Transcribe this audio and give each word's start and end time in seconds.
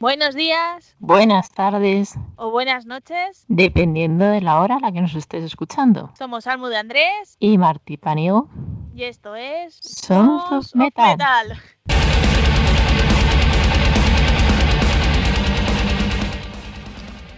Buenos 0.00 0.36
días. 0.36 0.94
Buenas 1.00 1.50
tardes. 1.50 2.14
O 2.36 2.52
buenas 2.52 2.86
noches. 2.86 3.44
Dependiendo 3.48 4.26
de 4.26 4.40
la 4.40 4.60
hora 4.60 4.76
a 4.76 4.78
la 4.80 4.92
que 4.92 5.00
nos 5.00 5.16
estés 5.16 5.42
escuchando. 5.42 6.12
Somos 6.16 6.46
Almu 6.46 6.68
de 6.68 6.76
Andrés. 6.76 7.36
Y 7.40 7.58
Martí 7.58 7.96
Paniego. 7.96 8.48
Y 8.94 9.02
esto 9.02 9.34
es. 9.34 9.74
Sons 9.74 10.44
of 10.52 10.72
Metal. 10.76 11.18
metal. 11.18 11.60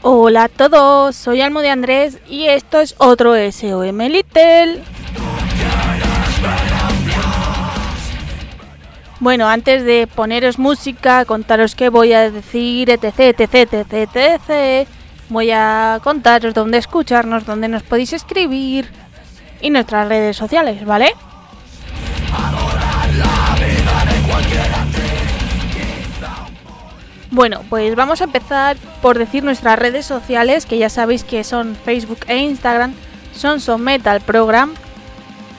Hola 0.02 0.44
a 0.44 0.48
todos, 0.48 1.16
soy 1.16 1.40
Almo 1.40 1.60
de 1.60 1.70
Andrés 1.70 2.18
y 2.28 2.46
esto 2.46 2.80
es 2.80 2.94
otro 2.98 3.34
SOM 3.52 3.98
Little. 4.00 4.82
Bueno, 9.20 9.48
antes 9.48 9.84
de 9.84 10.06
poneros 10.06 10.58
música, 10.58 11.26
contaros 11.26 11.74
qué 11.74 11.90
voy 11.90 12.14
a 12.14 12.30
decir, 12.30 12.88
etc, 12.88 13.38
etc, 13.38 13.74
etc, 13.74 14.16
etc, 14.16 14.88
voy 15.28 15.50
a 15.50 16.00
contaros 16.02 16.54
dónde 16.54 16.78
escucharnos, 16.78 17.44
dónde 17.44 17.68
nos 17.68 17.82
podéis 17.82 18.14
escribir 18.14 18.90
y 19.60 19.68
nuestras 19.68 20.08
redes 20.08 20.38
sociales, 20.38 20.86
¿vale? 20.86 21.12
Bueno, 27.30 27.60
pues 27.68 27.94
vamos 27.94 28.22
a 28.22 28.24
empezar 28.24 28.78
por 29.02 29.18
decir 29.18 29.44
nuestras 29.44 29.78
redes 29.78 30.06
sociales, 30.06 30.64
que 30.64 30.78
ya 30.78 30.88
sabéis 30.88 31.24
que 31.24 31.44
son 31.44 31.76
Facebook 31.76 32.20
e 32.26 32.38
Instagram, 32.38 32.94
son 33.34 33.60
Son 33.60 33.82
Metal 33.82 34.22
Program, 34.22 34.72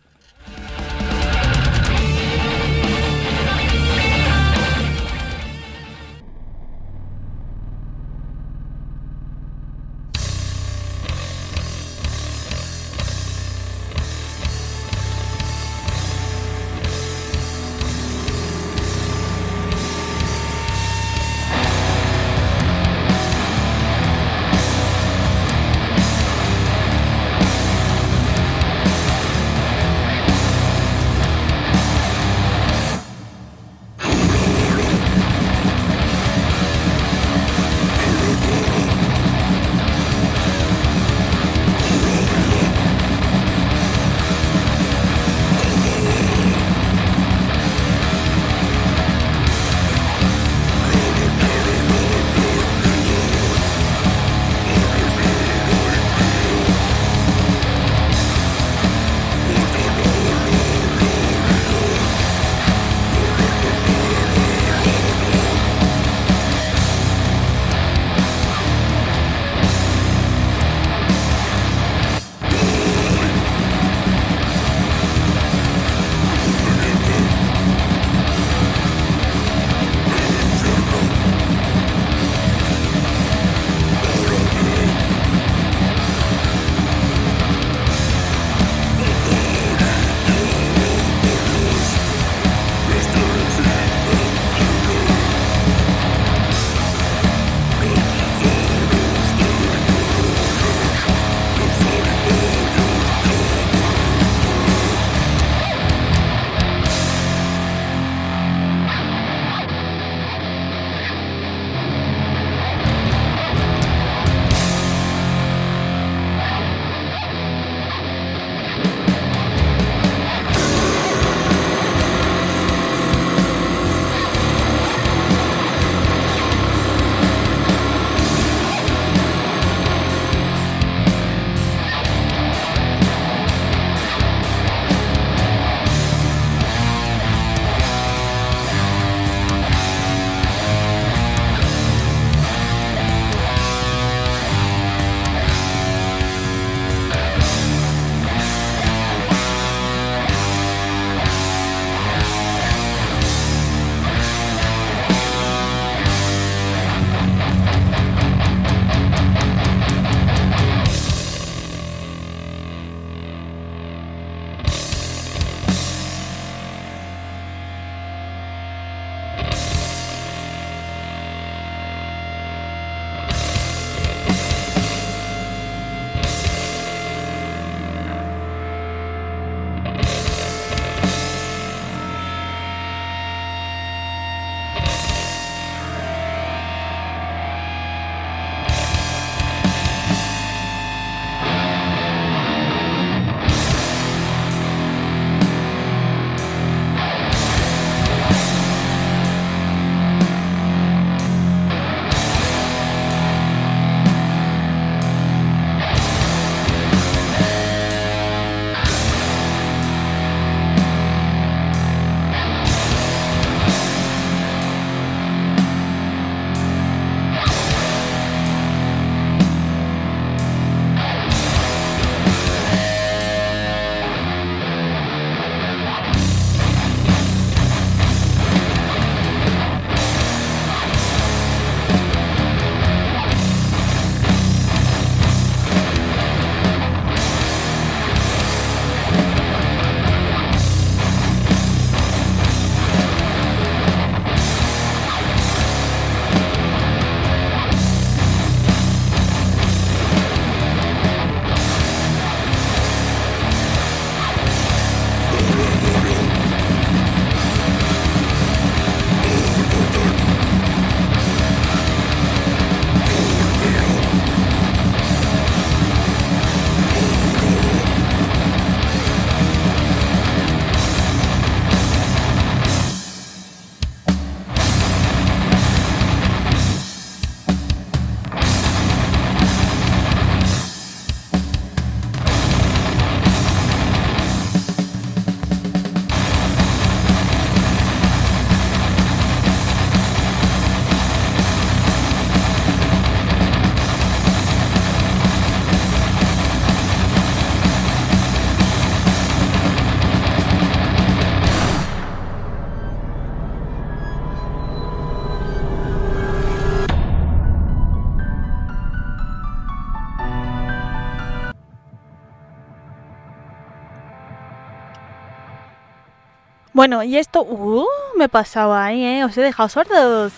Bueno, 316.81 317.03
y 317.03 317.19
esto, 317.19 317.43
uh, 317.43 317.85
me 318.17 318.31
pasaba 318.31 318.87
ahí, 318.87 319.05
¿eh? 319.05 319.23
Os 319.23 319.37
he 319.37 319.43
dejado 319.43 319.69
sordos. 319.69 320.33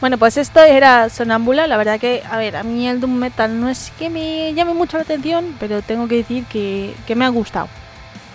Bueno, 0.00 0.16
pues 0.16 0.38
esto 0.38 0.60
era 0.60 1.10
Sonámbula. 1.10 1.66
La 1.66 1.76
verdad 1.76 2.00
que, 2.00 2.22
a 2.30 2.38
ver, 2.38 2.56
a 2.56 2.62
mí 2.62 2.88
el 2.88 3.00
Doom 3.00 3.12
Metal 3.12 3.60
no 3.60 3.68
es 3.68 3.92
que 3.98 4.08
me 4.08 4.54
llame 4.54 4.72
mucho 4.72 4.96
la 4.96 5.02
atención, 5.02 5.54
pero 5.60 5.82
tengo 5.82 6.08
que 6.08 6.16
decir 6.16 6.46
que, 6.46 6.94
me 7.14 7.26
ha 7.26 7.28
gustado. 7.28 7.68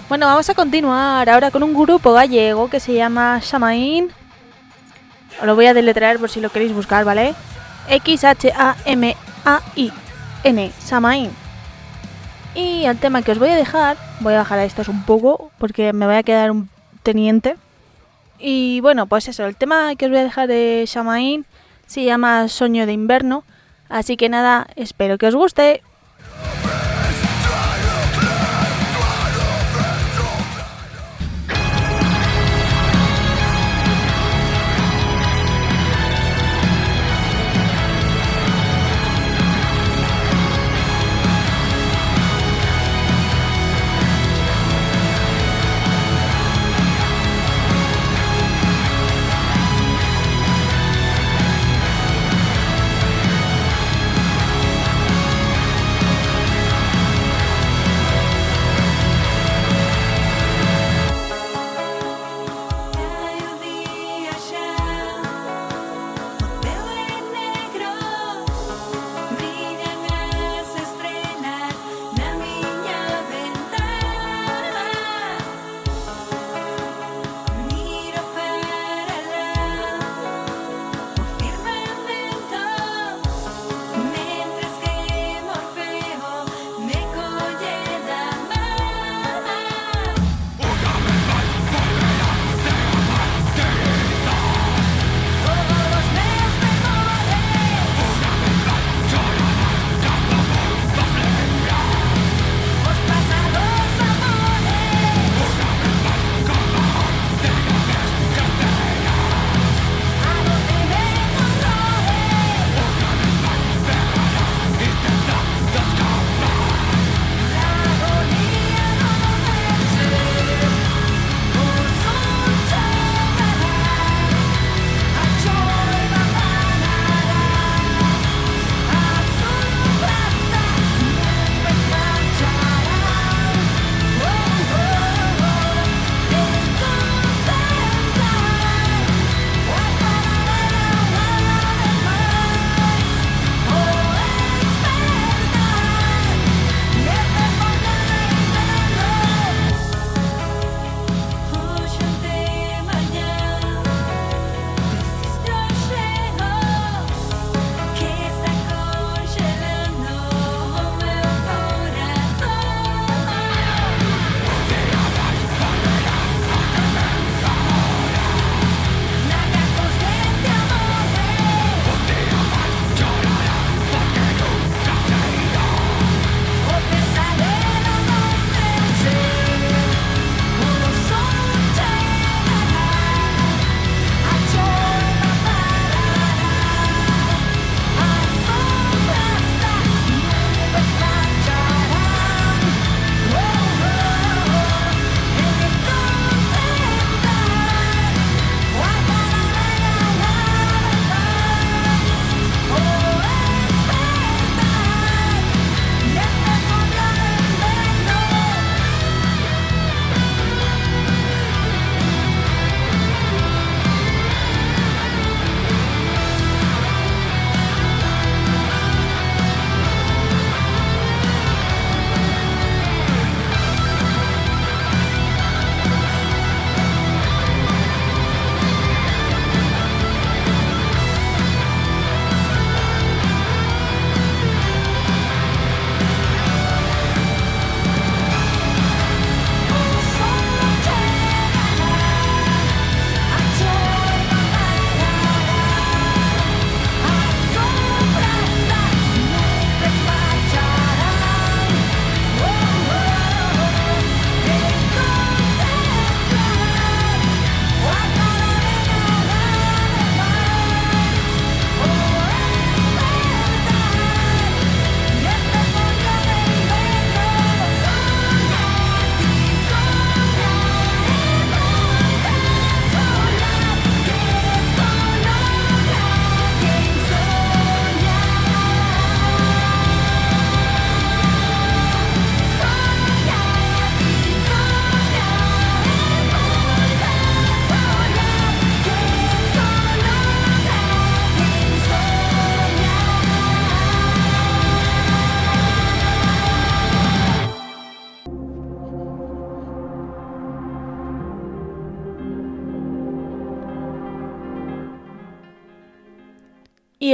Bueno, 0.09 0.27
vamos 0.27 0.47
a 0.47 0.53
continuar 0.53 1.27
ahora 1.27 1.49
con 1.49 1.63
un 1.63 1.73
grupo 1.73 2.13
gallego 2.13 2.69
que 2.69 2.79
se 2.79 2.93
llama 2.93 3.39
Shamain. 3.41 4.11
Os 5.39 5.45
lo 5.47 5.55
voy 5.55 5.65
a 5.65 5.73
deletrear 5.73 6.19
por 6.19 6.29
si 6.29 6.41
lo 6.41 6.51
queréis 6.51 6.71
buscar, 6.71 7.03
¿vale? 7.03 7.33
X-H-A-M-A-I-N, 7.87 8.61
Shamain. 10.87 11.31
Y 12.53 12.85
el 12.85 12.99
tema 12.99 13.23
que 13.23 13.31
os 13.31 13.39
voy 13.39 13.49
a 13.49 13.55
dejar, 13.55 13.97
voy 14.19 14.35
a 14.35 14.37
bajar 14.37 14.59
a 14.59 14.65
estos 14.65 14.87
un 14.87 15.01
poco 15.01 15.49
porque 15.57 15.93
me 15.93 16.05
voy 16.05 16.13
a 16.13 16.21
quedar 16.21 16.51
un 16.51 16.69
Y 18.39 18.79
bueno, 18.81 19.07
pues 19.07 19.27
eso, 19.27 19.45
el 19.45 19.55
tema 19.55 19.95
que 19.95 20.05
os 20.05 20.11
voy 20.11 20.19
a 20.19 20.23
dejar 20.23 20.47
de 20.47 20.85
Shamain 20.87 21.45
se 21.85 22.03
llama 22.03 22.47
Sueño 22.47 22.85
de 22.85 22.93
Invierno. 22.93 23.43
Así 23.89 24.17
que 24.17 24.29
nada, 24.29 24.67
espero 24.75 25.17
que 25.17 25.27
os 25.27 25.35
guste. 25.35 25.81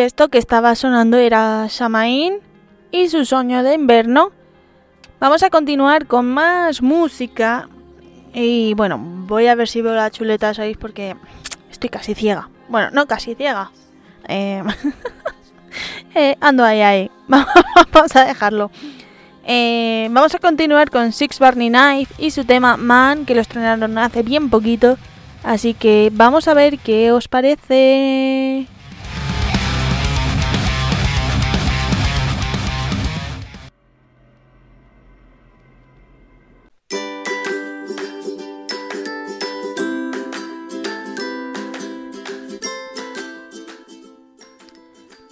Esto 0.05 0.29
que 0.29 0.37
estaba 0.37 0.75
sonando 0.75 1.17
era 1.17 1.67
Shamain 1.67 2.35
y 2.91 3.09
su 3.09 3.25
sueño 3.25 3.63
de 3.63 3.73
invierno. 3.73 4.31
Vamos 5.19 5.41
a 5.43 5.49
continuar 5.49 6.05
con 6.05 6.27
más 6.27 6.81
música. 6.81 7.67
Y 8.33 8.73
bueno, 8.75 8.99
voy 8.99 9.47
a 9.47 9.55
ver 9.55 9.67
si 9.67 9.81
veo 9.81 9.95
la 9.95 10.11
chuleta, 10.11 10.53
¿sabéis? 10.53 10.77
Porque 10.77 11.15
estoy 11.71 11.89
casi 11.89 12.13
ciega. 12.13 12.49
Bueno, 12.69 12.89
no 12.91 13.07
casi 13.07 13.33
ciega. 13.33 13.71
Eh, 14.27 14.63
eh, 16.15 16.37
ando 16.39 16.63
ahí, 16.63 16.81
ahí. 16.81 17.11
Vamos 17.91 18.15
a 18.15 18.25
dejarlo. 18.25 18.69
Eh, 19.47 20.07
vamos 20.09 20.33
a 20.33 20.39
continuar 20.39 20.89
con 20.89 21.11
Six 21.11 21.37
Barney 21.37 21.69
Knife 21.69 22.15
y 22.17 22.31
su 22.31 22.45
tema 22.45 22.77
Man, 22.77 23.25
que 23.25 23.35
lo 23.35 23.41
estrenaron 23.41 23.95
hace 23.99 24.23
bien 24.23 24.49
poquito. 24.49 24.97
Así 25.43 25.75
que 25.75 26.09
vamos 26.11 26.47
a 26.47 26.55
ver 26.55 26.79
qué 26.79 27.11
os 27.11 27.27
parece. 27.27 28.67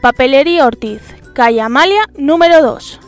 Papelería 0.00 0.66
Ortiz, 0.66 1.02
calle 1.34 1.60
Amalia, 1.60 2.06
número 2.16 2.62
2. 2.62 3.00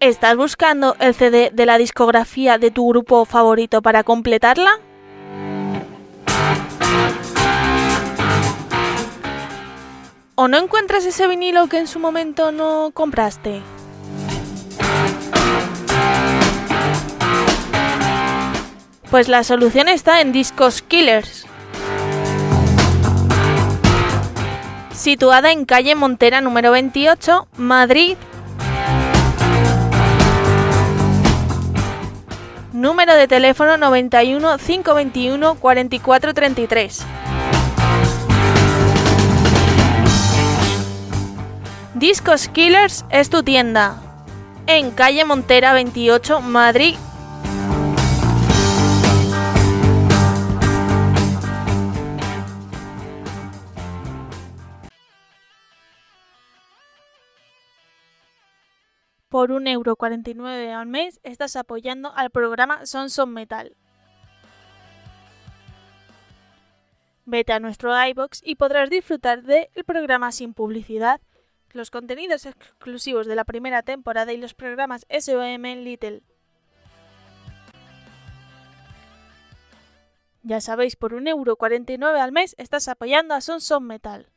¿Estás 0.00 0.34
buscando 0.38 0.96
el 0.98 1.12
CD 1.12 1.50
de 1.52 1.66
la 1.66 1.76
discografía 1.76 2.56
de 2.56 2.70
tu 2.70 2.88
grupo 2.88 3.26
favorito 3.26 3.82
para 3.82 4.02
completarla? 4.02 4.80
¿O 10.40 10.46
no 10.46 10.56
encuentras 10.56 11.04
ese 11.04 11.26
vinilo 11.26 11.66
que 11.66 11.78
en 11.78 11.88
su 11.88 11.98
momento 11.98 12.52
no 12.52 12.92
compraste? 12.94 13.60
Pues 19.10 19.26
la 19.26 19.42
solución 19.42 19.88
está 19.88 20.20
en 20.20 20.30
Discos 20.30 20.80
Killers. 20.80 21.44
Situada 24.92 25.50
en 25.50 25.64
calle 25.64 25.96
Montera 25.96 26.40
número 26.40 26.70
28, 26.70 27.48
Madrid. 27.56 28.16
Número 32.72 33.14
de 33.16 33.26
teléfono 33.26 33.76
91 33.76 34.56
521 34.58 35.56
4433. 35.56 37.06
Discos 41.98 42.46
Killers 42.46 43.04
es 43.10 43.28
tu 43.28 43.42
tienda. 43.42 44.00
En 44.68 44.92
calle 44.92 45.24
Montera 45.24 45.72
28, 45.72 46.40
Madrid. 46.42 46.94
Por 59.28 59.50
1,49€ 59.50 60.72
al 60.72 60.86
mes 60.86 61.18
estás 61.24 61.56
apoyando 61.56 62.14
al 62.14 62.30
programa 62.30 62.86
Sons 62.86 63.18
of 63.18 63.28
Metal. 63.28 63.74
Vete 67.24 67.52
a 67.52 67.58
nuestro 67.58 67.92
iBox 68.06 68.40
y 68.44 68.54
podrás 68.54 68.88
disfrutar 68.88 69.42
del 69.42 69.66
programa 69.84 70.30
sin 70.30 70.54
publicidad 70.54 71.20
los 71.72 71.90
contenidos 71.90 72.46
exclusivos 72.46 73.26
de 73.26 73.36
la 73.36 73.44
primera 73.44 73.82
temporada 73.82 74.32
y 74.32 74.36
los 74.36 74.54
programas 74.54 75.06
SOM 75.10 75.62
Little. 75.62 76.22
Ya 80.42 80.60
sabéis, 80.60 80.96
por 80.96 81.12
1,49€ 81.12 82.18
al 82.18 82.32
mes 82.32 82.54
estás 82.58 82.88
apoyando 82.88 83.34
a 83.34 83.40
Son 83.40 83.60
Metal. 83.86 84.30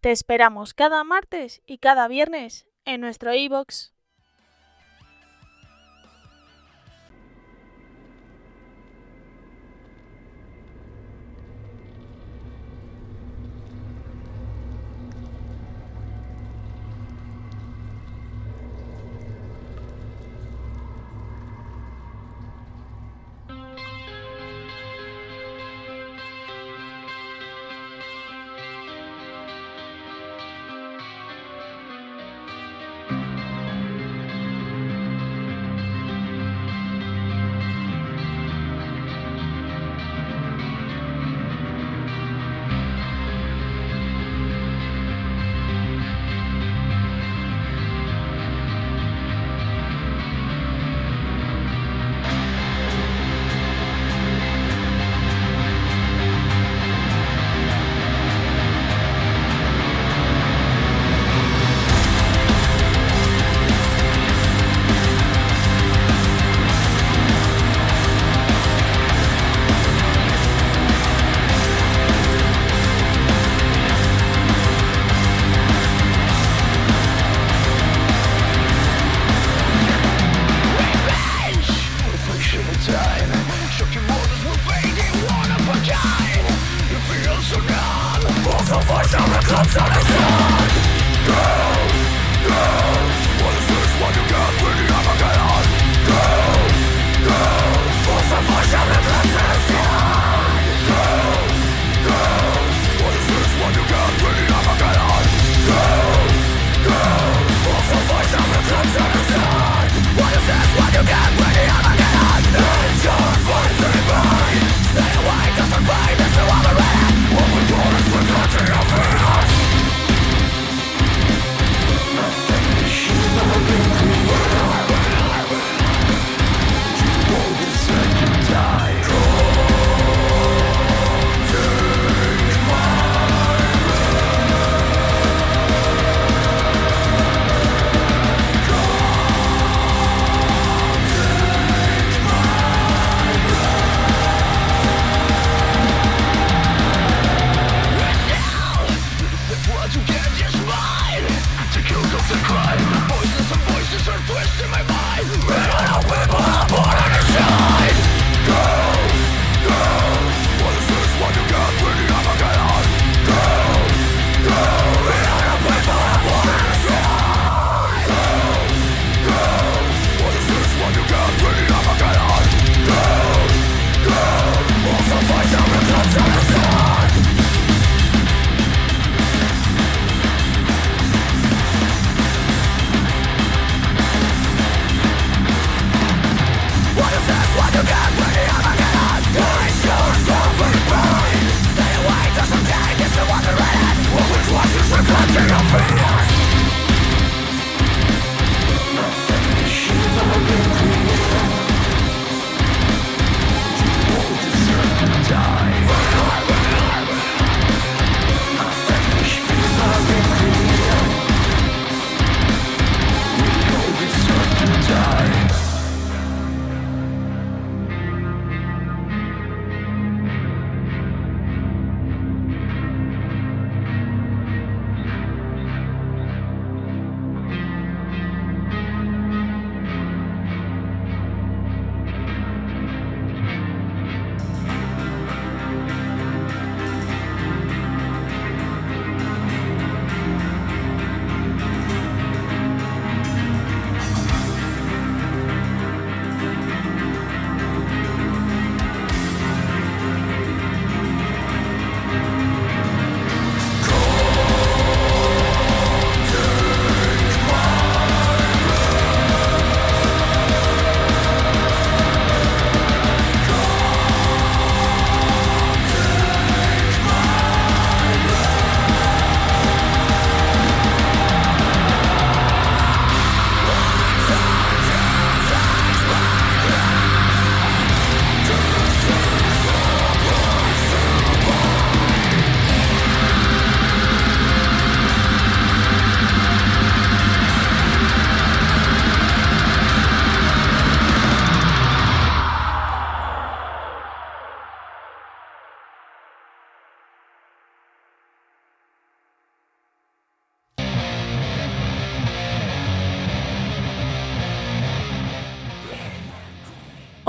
Te 0.00 0.12
esperamos 0.12 0.72
cada 0.72 1.02
martes 1.04 1.62
y 1.66 1.78
cada 1.78 2.06
viernes 2.08 2.66
en 2.84 3.00
nuestro 3.00 3.34
iBox. 3.34 3.92
What 3.92 3.99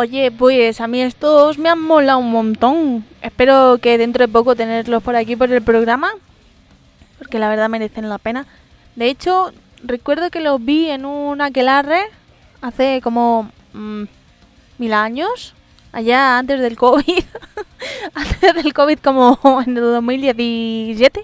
Oye, 0.01 0.31
pues 0.31 0.81
a 0.81 0.87
mí 0.87 0.99
estos 0.99 1.59
me 1.59 1.69
han 1.69 1.79
molado 1.79 2.17
un 2.17 2.31
montón. 2.31 3.05
Espero 3.21 3.77
que 3.79 3.99
dentro 3.99 4.25
de 4.25 4.33
poco 4.33 4.55
tenerlos 4.55 5.03
por 5.03 5.15
aquí 5.15 5.35
por 5.35 5.51
el 5.51 5.61
programa. 5.61 6.09
Porque 7.19 7.37
la 7.37 7.47
verdad 7.49 7.69
merecen 7.69 8.09
la 8.09 8.17
pena. 8.17 8.47
De 8.95 9.09
hecho, 9.09 9.53
recuerdo 9.83 10.31
que 10.31 10.39
los 10.39 10.59
vi 10.65 10.89
en 10.89 11.05
un 11.05 11.39
aquelarre 11.39 12.01
hace 12.61 12.99
como 13.03 13.51
mm, 13.73 14.05
mil 14.79 14.93
años. 14.93 15.53
Allá 15.91 16.39
antes 16.39 16.59
del 16.61 16.77
COVID. 16.77 17.23
antes 18.15 18.55
del 18.55 18.73
COVID 18.73 18.97
como 19.03 19.37
en 19.67 19.77
el 19.77 19.83
2017 19.83 21.23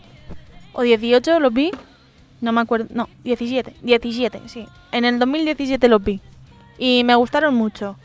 o 0.73 0.83
18 0.83 1.39
los 1.39 1.51
vi. 1.51 1.71
No 2.41 2.51
me 2.51 2.61
acuerdo. 2.61 2.89
No, 2.91 3.09
17. 3.23 3.73
17, 3.81 4.41
sí. 4.45 4.67
En 4.91 5.03
el 5.03 5.17
2017 5.17 5.87
los 5.87 6.03
vi. 6.03 6.21
Y 6.77 7.03
me 7.05 7.15
gustaron 7.15 7.55
mucho. 7.55 7.97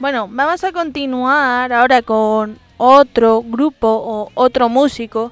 Bueno, 0.00 0.28
vamos 0.28 0.64
a 0.64 0.72
continuar 0.72 1.72
ahora 1.72 2.02
con 2.02 2.58
otro 2.78 3.42
grupo 3.42 3.86
o 3.88 4.30
otro 4.34 4.68
músico 4.68 5.30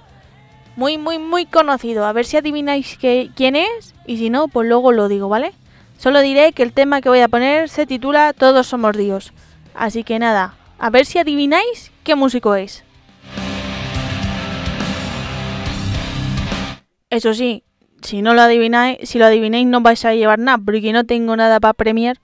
muy, 0.77 0.99
muy, 0.99 1.19
muy 1.19 1.47
conocido. 1.47 2.07
A 2.07 2.13
ver 2.13 2.25
si 2.25 2.37
adivináis 2.37 2.97
quién 3.01 3.57
es 3.57 3.95
y 4.07 4.19
si 4.19 4.31
no, 4.31 4.47
pues 4.47 4.69
luego 4.69 4.93
lo 4.93 5.09
digo, 5.09 5.29
¿vale? 5.29 5.53
Solo 5.99 6.21
diré 6.21 6.53
que 6.53 6.63
el 6.63 6.73
tema 6.73 7.01
que 7.01 7.09
voy 7.09 7.21
a 7.21 7.29
poner 7.29 7.69
se 7.69 7.87
titula 7.87 8.33
Todos 8.33 8.69
somos 8.69 8.97
Dios. 8.97 9.33
Así 9.75 10.05
que 10.05 10.21
nada, 10.21 10.55
a 10.79 10.91
ver 10.91 11.07
si 11.07 11.19
adivináis 11.19 11.91
qué 12.05 12.15
músico 12.15 12.55
es. 12.55 12.85
Eso 17.11 17.35
sí, 17.35 17.65
si 18.01 18.23
no 18.23 18.33
lo 18.33 18.43
adivináis, 18.43 18.99
si 19.09 19.19
lo 19.19 19.27
adivináis 19.27 19.67
no 19.67 19.81
vais 19.81 20.05
a 20.05 20.15
llevar 20.15 20.39
nada, 20.39 20.59
porque 20.65 20.93
no 20.93 21.05
tengo 21.05 21.37
nada 21.37 21.59
para 21.59 21.75
premiar. 21.75 22.19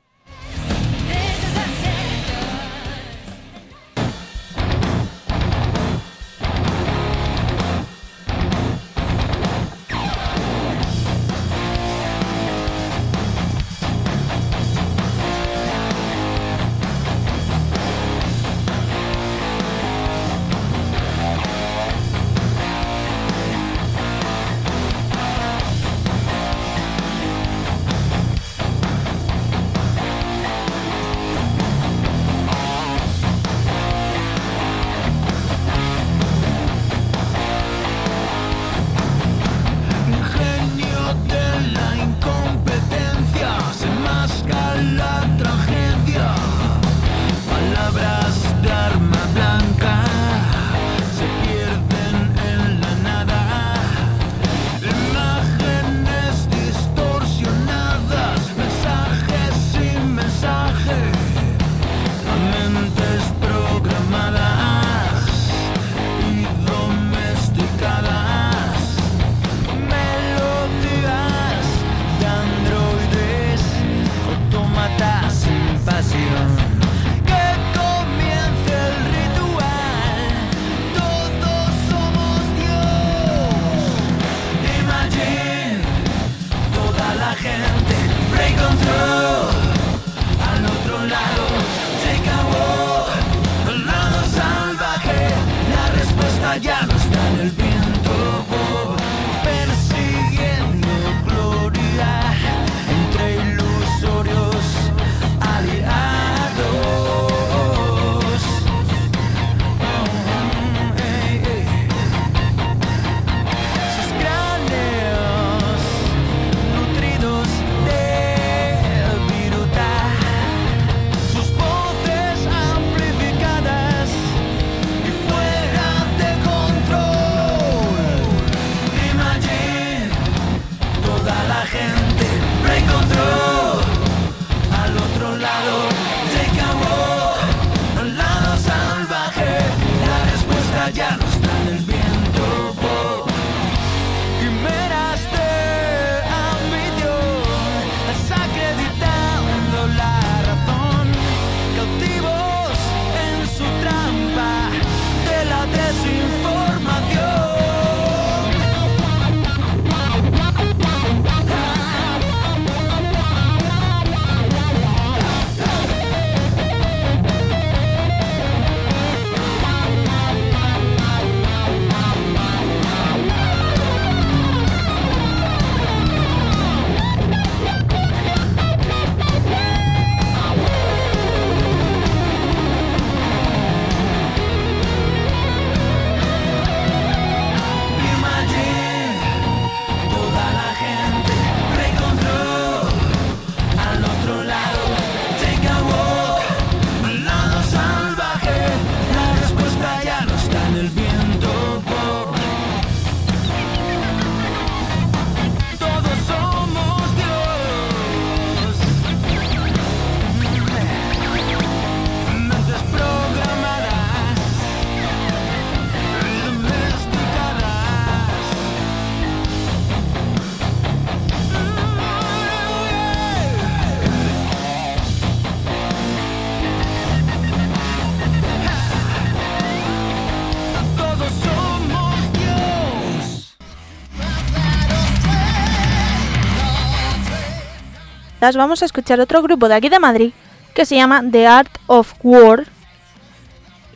Vamos 238.40 238.82
a 238.82 238.84
escuchar 238.84 239.20
otro 239.20 239.42
grupo 239.42 239.68
de 239.68 239.74
aquí 239.74 239.88
de 239.88 239.98
Madrid 239.98 240.32
que 240.74 240.86
se 240.86 240.96
llama 240.96 241.22
The 241.28 241.46
Art 241.46 241.78
of 241.86 242.14
War. 242.22 242.66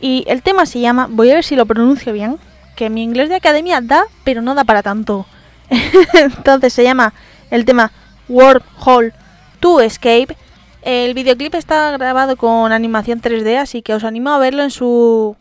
Y 0.00 0.24
el 0.26 0.42
tema 0.42 0.66
se 0.66 0.80
llama, 0.80 1.06
voy 1.08 1.30
a 1.30 1.34
ver 1.34 1.44
si 1.44 1.54
lo 1.54 1.64
pronuncio 1.64 2.12
bien, 2.12 2.38
que 2.74 2.90
mi 2.90 3.04
inglés 3.04 3.28
de 3.28 3.36
academia 3.36 3.80
da, 3.80 4.04
pero 4.24 4.42
no 4.42 4.54
da 4.54 4.64
para 4.64 4.82
tanto. 4.82 5.26
Entonces 6.14 6.72
se 6.72 6.82
llama 6.82 7.12
el 7.50 7.64
tema 7.64 7.92
Wormhole 8.28 9.12
to 9.60 9.80
Escape. 9.80 10.36
El 10.82 11.14
videoclip 11.14 11.54
está 11.54 11.92
grabado 11.92 12.36
con 12.36 12.72
animación 12.72 13.22
3D, 13.22 13.58
así 13.58 13.82
que 13.82 13.94
os 13.94 14.02
animo 14.02 14.30
a 14.30 14.38
verlo 14.38 14.64
en 14.64 14.72
su... 14.72 15.36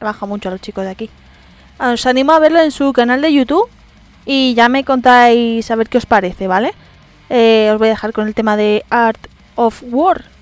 Baja 0.00 0.26
mucho 0.26 0.48
a 0.48 0.52
los 0.52 0.60
chicos 0.60 0.84
de 0.84 0.90
aquí. 0.90 1.10
Os 1.78 2.04
animo 2.06 2.32
a 2.32 2.40
verlo 2.40 2.58
en 2.58 2.72
su 2.72 2.92
canal 2.92 3.20
de 3.22 3.32
YouTube 3.32 3.68
y 4.26 4.54
ya 4.54 4.68
me 4.68 4.84
contáis 4.84 5.70
a 5.70 5.76
ver 5.76 5.88
qué 5.88 5.98
os 5.98 6.06
parece, 6.06 6.48
¿vale? 6.48 6.74
Eh, 7.30 7.70
os 7.72 7.78
voy 7.78 7.88
a 7.88 7.90
dejar 7.90 8.12
con 8.12 8.26
el 8.26 8.34
tema 8.34 8.56
de 8.56 8.84
Art 8.90 9.26
of 9.56 9.82
War. 9.90 10.33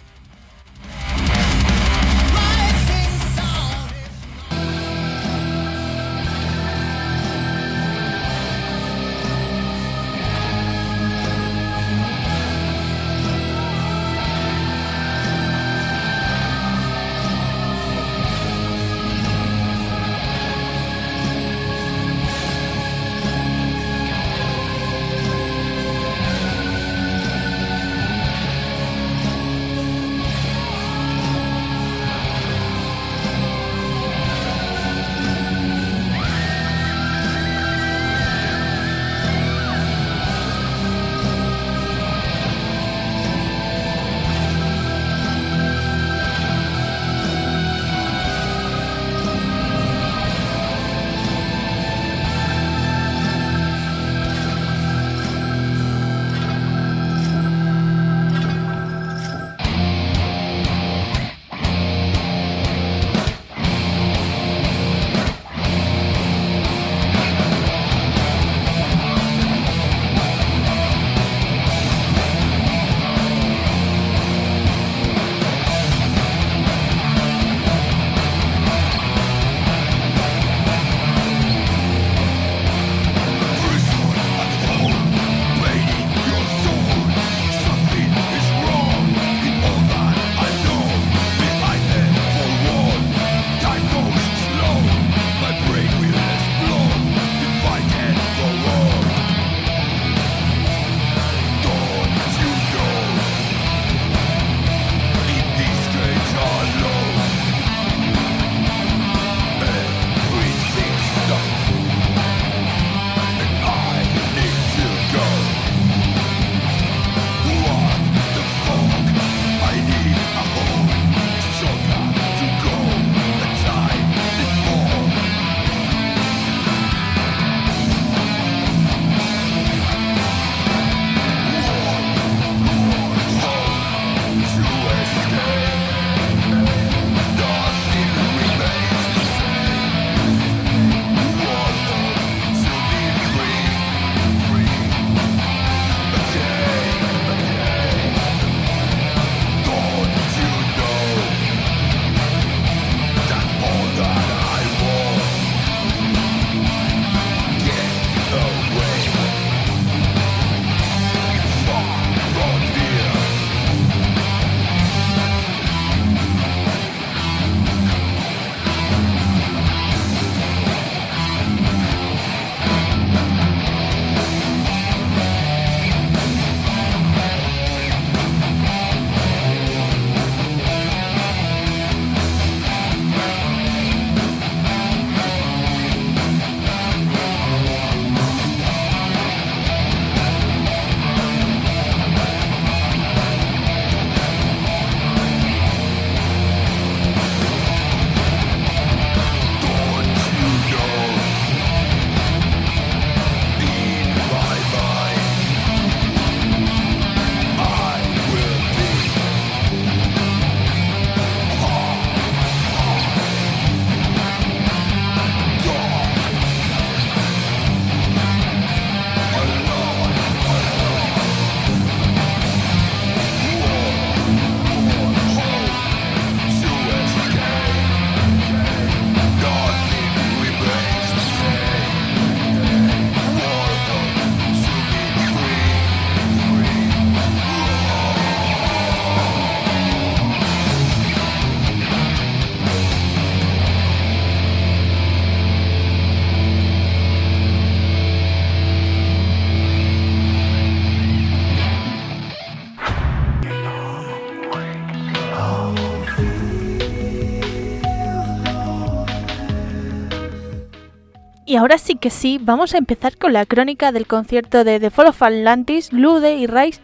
Ahora 261.62 261.78
sí 261.78 261.94
que 261.94 262.10
sí, 262.10 262.40
vamos 262.42 262.74
a 262.74 262.78
empezar 262.78 263.16
con 263.16 263.32
la 263.32 263.46
crónica 263.46 263.92
del 263.92 264.08
concierto 264.08 264.64
de 264.64 264.80
The 264.80 264.90
Fall 264.90 265.06
of 265.06 265.22
Atlantis, 265.22 265.92
Lude 265.92 266.34
y 266.34 266.48
Rise 266.48 266.80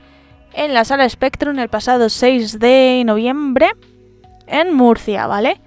en 0.52 0.72
la 0.72 0.84
sala 0.84 1.08
Spectrum 1.08 1.58
el 1.58 1.68
pasado 1.68 2.08
6 2.08 2.60
de 2.60 3.02
noviembre 3.04 3.72
en 4.46 4.72
Murcia, 4.72 5.26
¿vale? 5.26 5.60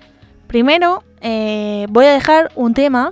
Primero 0.47 1.03
eh, 1.19 1.87
voy 1.89 2.05
a 2.05 2.13
dejar 2.13 2.53
un 2.55 2.73
tema 2.73 3.11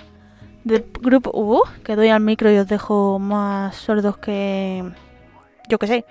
del 0.64 0.86
grupo... 1.02 1.32
Uh, 1.34 1.64
que 1.84 1.98
doy 1.98 2.08
al 2.08 2.22
micro 2.22 2.50
y 2.50 2.58
os 2.58 2.68
dejo 2.68 3.20
más 3.20 3.76
sordos 3.76 4.18
que... 4.18 4.90
Yo 5.68 5.80
que 5.80 5.88
sé. 5.88 6.06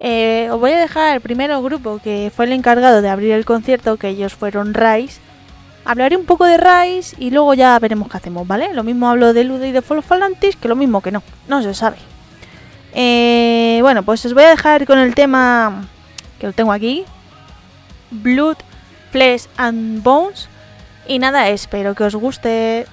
Eh, 0.00 0.48
os 0.50 0.58
voy 0.58 0.72
a 0.72 0.80
dejar 0.80 1.14
el 1.14 1.20
primero 1.20 1.62
grupo 1.62 2.00
que 2.02 2.32
fue 2.34 2.46
el 2.46 2.52
encargado 2.52 3.02
de 3.02 3.08
abrir 3.08 3.30
el 3.34 3.44
concierto, 3.44 3.98
que 3.98 4.08
ellos 4.08 4.34
fueron 4.34 4.74
Rise. 4.74 5.20
Hablaré 5.86 6.16
un 6.16 6.26
poco 6.26 6.44
de 6.44 6.56
Rise 6.56 7.14
y 7.18 7.30
luego 7.30 7.54
ya 7.54 7.78
veremos 7.78 8.08
qué 8.08 8.16
hacemos, 8.16 8.46
¿vale? 8.46 8.74
Lo 8.74 8.82
mismo 8.82 9.08
hablo 9.08 9.32
de 9.32 9.44
Lude 9.44 9.68
y 9.68 9.72
de 9.72 9.82
Fall 9.82 10.02
que 10.60 10.68
lo 10.68 10.74
mismo 10.74 11.00
que 11.00 11.12
no, 11.12 11.22
no 11.46 11.62
se 11.62 11.74
sabe. 11.74 11.96
Eh, 12.92 13.78
bueno, 13.82 14.02
pues 14.02 14.24
os 14.26 14.34
voy 14.34 14.42
a 14.42 14.48
dejar 14.48 14.84
con 14.84 14.98
el 14.98 15.14
tema 15.14 15.86
que 16.40 16.48
lo 16.48 16.52
tengo 16.52 16.72
aquí. 16.72 17.04
Blood, 18.10 18.56
Flesh 19.12 19.46
and 19.56 20.02
Bones. 20.02 20.48
Y 21.06 21.20
nada, 21.20 21.48
espero 21.50 21.94
que 21.94 22.02
os 22.02 22.16
guste. 22.16 22.86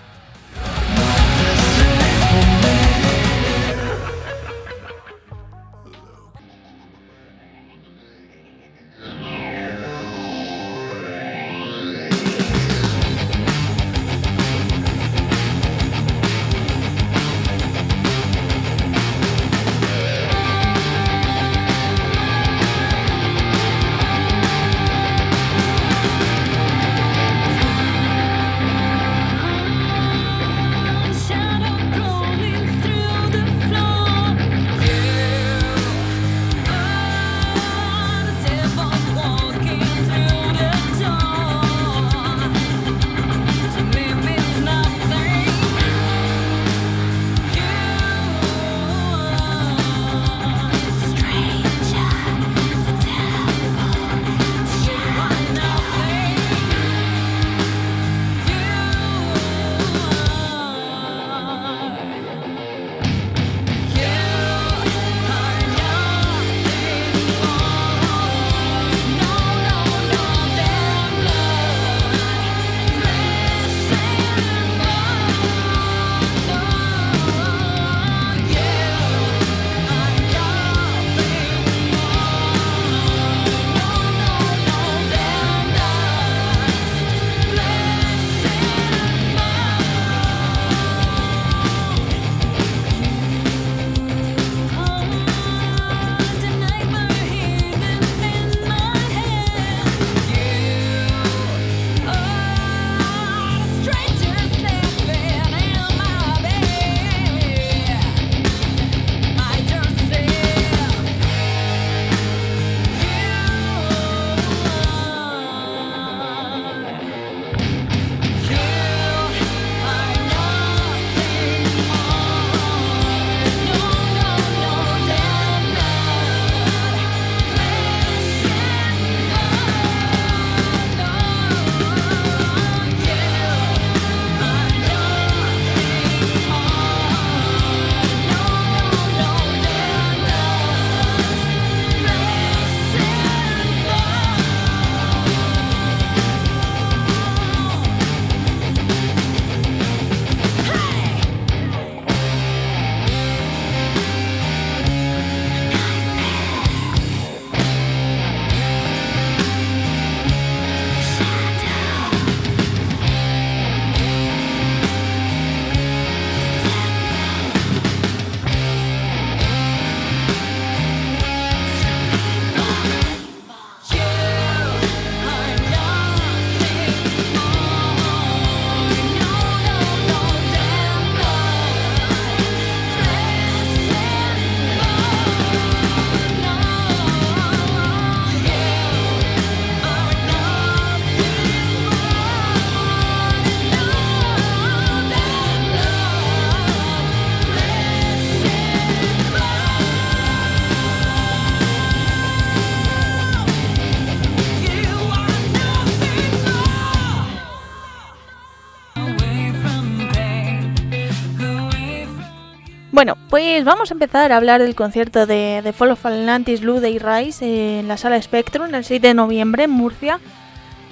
Bueno, 213.04 213.18
pues 213.30 213.66
vamos 213.66 213.92
a 213.92 213.96
empezar 213.96 214.32
a 214.32 214.38
hablar 214.38 214.62
del 214.62 214.76
concierto 214.76 215.26
de, 215.26 215.60
de 215.62 215.74
Fall 215.74 215.92
of 215.92 216.06
Atlantis, 216.06 216.62
Lude 216.62 216.90
y 216.90 217.00
Rise 217.00 217.80
en 217.80 217.90
la 217.90 217.98
sala 217.98 218.22
Spectrum 218.22 218.74
el 218.74 218.86
6 218.86 219.02
de 219.02 219.14
noviembre 219.14 219.66
en 219.66 219.72
Murcia. 219.72 220.22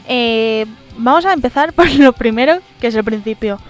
Eh, 0.09 0.65
vamos 0.97 1.25
a 1.25 1.31
empezar 1.31 1.71
por 1.73 1.89
lo 1.89 2.11
primero, 2.11 2.59
que 2.81 2.87
es 2.87 2.95
el 2.95 3.05
principio. 3.05 3.61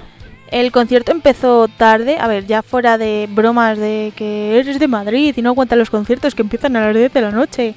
El 0.50 0.72
concierto 0.72 1.12
empezó 1.12 1.68
tarde, 1.68 2.18
a 2.20 2.26
ver, 2.26 2.48
ya 2.48 2.64
fuera 2.64 2.98
de 2.98 3.30
bromas 3.30 3.78
de 3.78 4.12
que 4.16 4.58
eres 4.58 4.80
de 4.80 4.88
Madrid 4.88 5.36
y 5.38 5.42
no 5.44 5.52
aguantan 5.52 5.78
los 5.78 5.92
conciertos 5.92 6.34
que 6.34 6.42
empiezan 6.42 6.76
a 6.76 6.88
las 6.88 6.96
10 6.96 7.14
de 7.14 7.22
la 7.22 7.30
noche. 7.30 7.76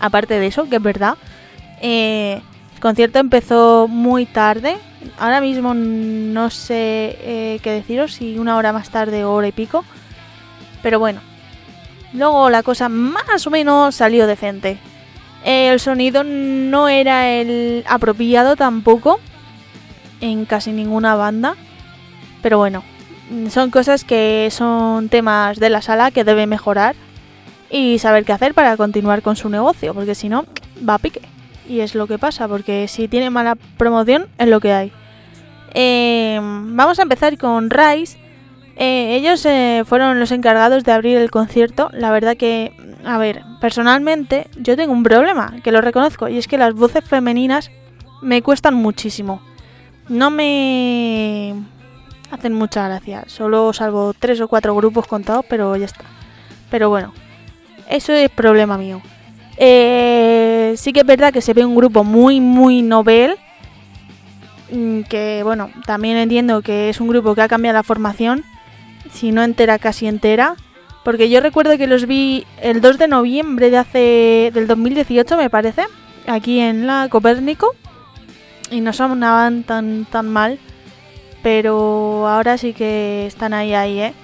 Aparte 0.00 0.40
de 0.40 0.46
eso, 0.46 0.66
que 0.66 0.76
es 0.76 0.82
verdad. 0.82 1.18
Eh, 1.82 2.40
el 2.74 2.80
concierto 2.80 3.18
empezó 3.18 3.86
muy 3.86 4.24
tarde. 4.24 4.78
Ahora 5.18 5.42
mismo 5.42 5.74
no 5.74 6.48
sé 6.48 7.18
eh, 7.20 7.60
qué 7.62 7.70
deciros, 7.70 8.14
si 8.14 8.38
una 8.38 8.56
hora 8.56 8.72
más 8.72 8.88
tarde 8.88 9.22
o 9.22 9.34
hora 9.34 9.48
y 9.48 9.52
pico. 9.52 9.84
Pero 10.86 11.00
bueno. 11.00 11.20
Luego 12.12 12.48
la 12.48 12.62
cosa 12.62 12.88
más 12.88 13.44
o 13.44 13.50
menos 13.50 13.92
salió 13.92 14.28
decente. 14.28 14.78
El 15.44 15.80
sonido 15.80 16.22
no 16.22 16.88
era 16.88 17.28
el 17.28 17.82
apropiado 17.88 18.54
tampoco 18.54 19.18
en 20.20 20.44
casi 20.44 20.70
ninguna 20.70 21.16
banda. 21.16 21.56
Pero 22.40 22.58
bueno, 22.58 22.84
son 23.50 23.72
cosas 23.72 24.04
que 24.04 24.48
son 24.52 25.08
temas 25.08 25.58
de 25.58 25.70
la 25.70 25.82
sala 25.82 26.12
que 26.12 26.22
debe 26.22 26.46
mejorar. 26.46 26.94
y 27.68 27.98
saber 27.98 28.24
qué 28.24 28.32
hacer 28.32 28.54
para 28.54 28.76
continuar 28.76 29.22
con 29.22 29.34
su 29.34 29.48
negocio, 29.48 29.92
porque 29.92 30.14
si 30.14 30.28
no, 30.28 30.44
va 30.88 30.94
a 30.94 30.98
pique. 30.98 31.22
Y 31.68 31.80
es 31.80 31.96
lo 31.96 32.06
que 32.06 32.16
pasa, 32.16 32.46
porque 32.46 32.86
si 32.86 33.08
tiene 33.08 33.28
mala 33.28 33.56
promoción, 33.76 34.28
es 34.38 34.46
lo 34.46 34.60
que 34.60 34.72
hay. 34.72 34.92
Eh, 35.74 36.38
vamos 36.40 37.00
a 37.00 37.02
empezar 37.02 37.36
con 37.38 37.70
Rice. 37.70 38.24
Eh, 38.76 39.16
ellos 39.16 39.44
eh, 39.46 39.84
fueron 39.86 40.20
los 40.20 40.30
encargados 40.32 40.84
de 40.84 40.92
abrir 40.92 41.16
el 41.16 41.30
concierto. 41.30 41.88
La 41.92 42.10
verdad 42.10 42.36
que, 42.36 42.72
a 43.04 43.16
ver, 43.18 43.42
personalmente 43.60 44.48
yo 44.56 44.76
tengo 44.76 44.92
un 44.92 45.02
problema, 45.02 45.54
que 45.64 45.72
lo 45.72 45.80
reconozco, 45.80 46.28
y 46.28 46.36
es 46.36 46.46
que 46.46 46.58
las 46.58 46.74
voces 46.74 47.04
femeninas 47.04 47.70
me 48.22 48.42
cuestan 48.42 48.74
muchísimo. 48.74 49.40
No 50.08 50.30
me 50.30 51.54
hacen 52.30 52.52
mucha 52.52 52.86
gracia. 52.86 53.24
Solo 53.26 53.72
salvo 53.72 54.14
tres 54.18 54.40
o 54.40 54.48
cuatro 54.48 54.74
grupos 54.74 55.06
contados, 55.06 55.44
pero 55.48 55.74
ya 55.76 55.86
está. 55.86 56.04
Pero 56.70 56.90
bueno, 56.90 57.12
eso 57.88 58.12
es 58.12 58.28
problema 58.30 58.76
mío. 58.76 59.00
Eh, 59.56 60.74
sí 60.76 60.92
que 60.92 61.00
es 61.00 61.06
verdad 61.06 61.32
que 61.32 61.40
se 61.40 61.54
ve 61.54 61.64
un 61.64 61.74
grupo 61.74 62.04
muy, 62.04 62.40
muy 62.40 62.82
novel. 62.82 63.36
mm, 64.70 65.02
Que 65.02 65.40
bueno, 65.44 65.70
también 65.86 66.16
entiendo 66.18 66.60
que 66.62 66.90
es 66.90 67.00
un 67.00 67.08
grupo 67.08 67.34
que 67.34 67.42
ha 67.42 67.48
cambiado 67.48 67.78
la 67.78 67.82
formación. 67.82 68.44
Si 69.12 69.32
no 69.32 69.42
entera, 69.42 69.78
casi 69.78 70.06
entera. 70.06 70.56
Porque 71.04 71.28
yo 71.28 71.40
recuerdo 71.40 71.78
que 71.78 71.86
los 71.86 72.06
vi 72.06 72.46
el 72.60 72.80
2 72.80 72.98
de 72.98 73.08
noviembre 73.08 73.70
de 73.70 73.78
hace. 73.78 74.50
del 74.52 74.66
2018, 74.66 75.36
me 75.36 75.50
parece. 75.50 75.84
Aquí 76.26 76.60
en 76.60 76.86
la 76.86 77.08
Copérnico. 77.08 77.74
Y 78.70 78.80
no 78.80 78.92
sonaban 78.92 79.62
tan, 79.62 80.04
tan 80.06 80.28
mal. 80.28 80.58
Pero 81.42 82.26
ahora 82.26 82.58
sí 82.58 82.72
que 82.72 83.26
están 83.26 83.54
ahí, 83.54 83.74
ahí, 83.74 84.00
¿eh? 84.00 84.14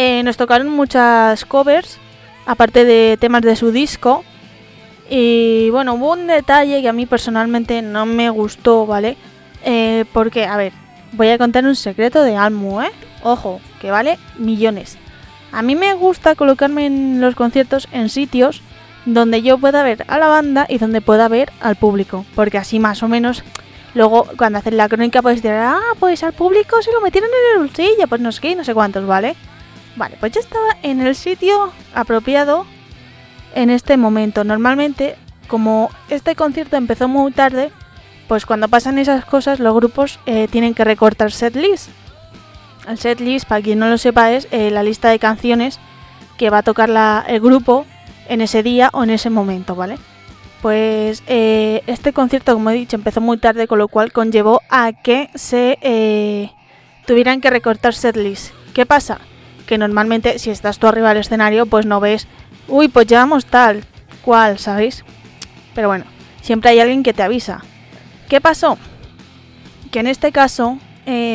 Eh, 0.00 0.22
nos 0.22 0.36
tocaron 0.36 0.68
muchas 0.68 1.44
covers, 1.44 1.98
aparte 2.46 2.84
de 2.84 3.16
temas 3.20 3.42
de 3.42 3.56
su 3.56 3.72
disco. 3.72 4.24
Y 5.10 5.70
bueno, 5.70 5.94
hubo 5.94 6.12
un 6.12 6.26
detalle 6.26 6.82
que 6.82 6.88
a 6.88 6.92
mí 6.92 7.06
personalmente 7.06 7.82
no 7.82 8.06
me 8.06 8.30
gustó, 8.30 8.86
¿vale? 8.86 9.16
Eh, 9.64 10.04
porque, 10.12 10.44
a 10.44 10.56
ver, 10.56 10.72
voy 11.12 11.28
a 11.30 11.38
contar 11.38 11.64
un 11.64 11.74
secreto 11.74 12.22
de 12.22 12.36
Almu, 12.36 12.80
¿eh? 12.82 12.90
Ojo, 13.22 13.60
que 13.80 13.90
vale 13.90 14.18
millones. 14.38 14.98
A 15.52 15.62
mí 15.62 15.74
me 15.74 15.94
gusta 15.94 16.34
colocarme 16.34 16.86
en 16.86 17.20
los 17.20 17.34
conciertos 17.34 17.88
en 17.92 18.08
sitios 18.08 18.62
donde 19.06 19.42
yo 19.42 19.58
pueda 19.58 19.82
ver 19.82 20.04
a 20.08 20.18
la 20.18 20.28
banda 20.28 20.66
y 20.68 20.78
donde 20.78 21.00
pueda 21.00 21.28
ver 21.28 21.50
al 21.60 21.76
público. 21.76 22.24
Porque 22.34 22.58
así 22.58 22.78
más 22.78 23.02
o 23.02 23.08
menos, 23.08 23.42
luego 23.94 24.26
cuando 24.36 24.58
hacen 24.58 24.76
la 24.76 24.88
crónica 24.88 25.22
puedes 25.22 25.42
decir, 25.42 25.58
ah, 25.58 25.80
pues 25.98 26.22
al 26.22 26.34
público 26.34 26.82
se 26.82 26.92
lo 26.92 27.00
metieron 27.00 27.30
en 27.30 27.60
el 27.60 27.66
bolsillo, 27.66 28.08
pues 28.08 28.20
no 28.20 28.32
sé 28.32 28.40
qué, 28.40 28.54
no 28.54 28.64
sé 28.64 28.74
cuántos, 28.74 29.06
¿vale? 29.06 29.34
Vale, 29.96 30.16
pues 30.20 30.32
yo 30.32 30.40
estaba 30.40 30.76
en 30.82 31.00
el 31.00 31.14
sitio 31.14 31.72
apropiado 31.94 32.66
en 33.54 33.70
este 33.70 33.96
momento. 33.96 34.44
Normalmente, 34.44 35.16
como 35.48 35.90
este 36.10 36.36
concierto 36.36 36.76
empezó 36.76 37.08
muy 37.08 37.32
tarde, 37.32 37.72
pues 38.28 38.44
cuando 38.44 38.68
pasan 38.68 38.98
esas 38.98 39.24
cosas, 39.24 39.58
los 39.58 39.74
grupos 39.74 40.20
eh, 40.26 40.48
tienen 40.50 40.74
que 40.74 40.84
recortar 40.84 41.32
setlist. 41.32 41.88
El 42.88 42.98
setlist, 42.98 43.46
para 43.46 43.60
quien 43.62 43.78
no 43.78 43.88
lo 43.88 43.98
sepa, 43.98 44.32
es 44.32 44.48
eh, 44.50 44.70
la 44.70 44.82
lista 44.82 45.10
de 45.10 45.18
canciones 45.18 45.78
que 46.38 46.50
va 46.50 46.58
a 46.58 46.62
tocar 46.62 46.88
la- 46.88 47.24
el 47.28 47.40
grupo 47.40 47.84
en 48.28 48.40
ese 48.40 48.62
día 48.62 48.90
o 48.92 49.04
en 49.04 49.10
ese 49.10 49.28
momento, 49.30 49.74
¿vale? 49.74 49.98
Pues 50.62 51.22
eh, 51.26 51.82
este 51.86 52.12
concierto, 52.12 52.54
como 52.54 52.70
he 52.70 52.74
dicho, 52.74 52.96
empezó 52.96 53.20
muy 53.20 53.38
tarde, 53.38 53.68
con 53.68 53.78
lo 53.78 53.88
cual 53.88 54.12
conllevó 54.12 54.60
a 54.70 54.92
que 54.92 55.28
se 55.34 55.78
eh, 55.82 56.50
tuvieran 57.06 57.40
que 57.40 57.50
recortar 57.50 57.94
setlist. 57.94 58.52
¿Qué 58.74 58.86
pasa? 58.86 59.18
Que 59.66 59.78
normalmente 59.78 60.38
si 60.38 60.50
estás 60.50 60.78
tú 60.78 60.86
arriba 60.86 61.10
del 61.10 61.18
escenario, 61.18 61.66
pues 61.66 61.86
no 61.86 62.00
ves, 62.00 62.26
uy, 62.68 62.88
pues 62.88 63.06
llevamos 63.06 63.44
tal, 63.46 63.84
cual, 64.24 64.58
¿sabéis? 64.58 65.04
Pero 65.74 65.88
bueno, 65.88 66.06
siempre 66.40 66.70
hay 66.70 66.80
alguien 66.80 67.02
que 67.02 67.12
te 67.12 67.22
avisa. 67.22 67.62
¿Qué 68.28 68.40
pasó? 68.40 68.78
Que 69.90 70.00
en 70.00 70.06
este 70.06 70.32
caso 70.32 70.78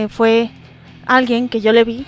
fue 0.09 0.49
alguien 1.05 1.49
que 1.49 1.61
yo 1.61 1.71
le 1.71 1.83
vi 1.83 2.05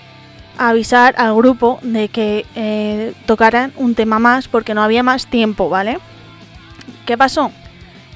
avisar 0.58 1.14
al 1.18 1.34
grupo 1.34 1.78
de 1.82 2.08
que 2.08 2.46
eh, 2.54 3.12
tocaran 3.26 3.72
un 3.76 3.94
tema 3.94 4.18
más 4.18 4.48
porque 4.48 4.74
no 4.74 4.82
había 4.82 5.02
más 5.02 5.26
tiempo, 5.26 5.68
¿vale? 5.68 5.98
¿Qué 7.04 7.16
pasó? 7.16 7.52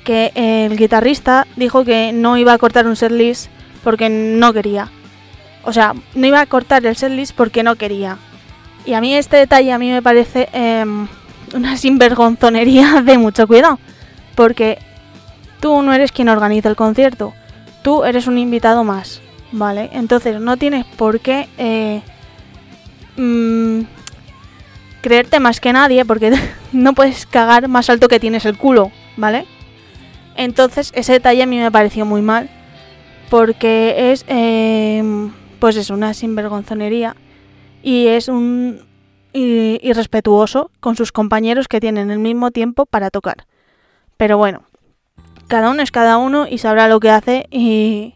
Que 0.04 0.32
el 0.34 0.76
guitarrista 0.76 1.46
dijo 1.56 1.84
que 1.84 2.12
no 2.12 2.36
iba 2.36 2.52
a 2.52 2.58
cortar 2.58 2.86
un 2.86 2.96
setlist 2.96 3.50
porque 3.84 4.08
no 4.08 4.52
quería. 4.52 4.90
O 5.62 5.72
sea, 5.72 5.94
no 6.14 6.26
iba 6.26 6.40
a 6.40 6.46
cortar 6.46 6.84
el 6.86 6.96
setlist 6.96 7.34
porque 7.36 7.62
no 7.62 7.76
quería. 7.76 8.16
Y 8.86 8.94
a 8.94 9.00
mí 9.00 9.14
este 9.14 9.36
detalle 9.36 9.72
a 9.72 9.78
mí 9.78 9.90
me 9.90 10.02
parece 10.02 10.48
em, 10.52 11.06
una 11.54 11.76
sinvergonzonería 11.76 13.02
de 13.04 13.18
mucho 13.18 13.46
cuidado. 13.46 13.78
Porque 14.34 14.78
tú 15.60 15.82
no 15.82 15.92
eres 15.92 16.12
quien 16.12 16.28
organiza 16.28 16.68
el 16.68 16.76
concierto. 16.76 17.34
Tú 17.82 18.04
eres 18.04 18.26
un 18.26 18.38
invitado 18.38 18.84
más. 18.84 19.20
¿Vale? 19.52 19.90
Entonces 19.92 20.40
no 20.40 20.56
tienes 20.56 20.84
por 20.84 21.20
qué 21.20 21.48
eh, 21.58 22.02
mm, 23.16 23.80
creerte 25.00 25.40
más 25.40 25.60
que 25.60 25.72
nadie 25.72 26.04
porque 26.04 26.32
no 26.72 26.94
puedes 26.94 27.26
cagar 27.26 27.68
más 27.68 27.90
alto 27.90 28.08
que 28.08 28.20
tienes 28.20 28.44
el 28.44 28.56
culo, 28.56 28.92
¿vale? 29.16 29.46
Entonces 30.36 30.92
ese 30.94 31.14
detalle 31.14 31.42
a 31.42 31.46
mí 31.46 31.58
me 31.58 31.70
pareció 31.70 32.06
muy 32.06 32.22
mal 32.22 32.48
porque 33.28 34.12
es, 34.12 34.24
eh, 34.28 35.02
pues 35.58 35.76
es 35.76 35.90
una 35.90 36.14
sinvergonzonería 36.14 37.16
y 37.82 38.08
es 38.08 38.28
un 38.28 38.88
irrespetuoso 39.32 40.72
con 40.80 40.96
sus 40.96 41.12
compañeros 41.12 41.68
que 41.68 41.80
tienen 41.80 42.10
el 42.10 42.18
mismo 42.18 42.50
tiempo 42.50 42.86
para 42.86 43.10
tocar. 43.10 43.46
Pero 44.16 44.38
bueno, 44.38 44.64
cada 45.46 45.70
uno 45.70 45.82
es 45.82 45.90
cada 45.90 46.18
uno 46.18 46.46
y 46.48 46.58
sabrá 46.58 46.88
lo 46.88 47.00
que 47.00 47.10
hace 47.10 47.46
y, 47.50 48.14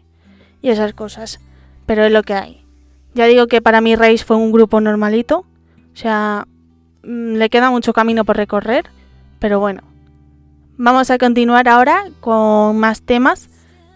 y 0.65 0.71
esas 0.71 0.93
cosas. 0.93 1.39
Pero 1.85 2.03
es 2.05 2.11
lo 2.11 2.23
que 2.23 2.33
hay. 2.33 2.65
Ya 3.13 3.25
digo 3.25 3.45
que 3.45 3.61
para 3.61 3.81
mí 3.81 3.95
Reis 3.95 4.25
fue 4.25 4.35
un 4.35 4.51
grupo 4.51 4.81
normalito. 4.81 5.45
O 5.93 5.95
sea, 5.95 6.47
mm, 7.03 7.35
le 7.35 7.49
queda 7.51 7.69
mucho 7.69 7.93
camino 7.93 8.25
por 8.25 8.35
recorrer. 8.35 8.89
Pero 9.37 9.59
bueno. 9.59 9.83
Vamos 10.75 11.11
a 11.11 11.19
continuar 11.19 11.69
ahora 11.69 12.05
con 12.19 12.79
más 12.79 13.03
temas. 13.03 13.47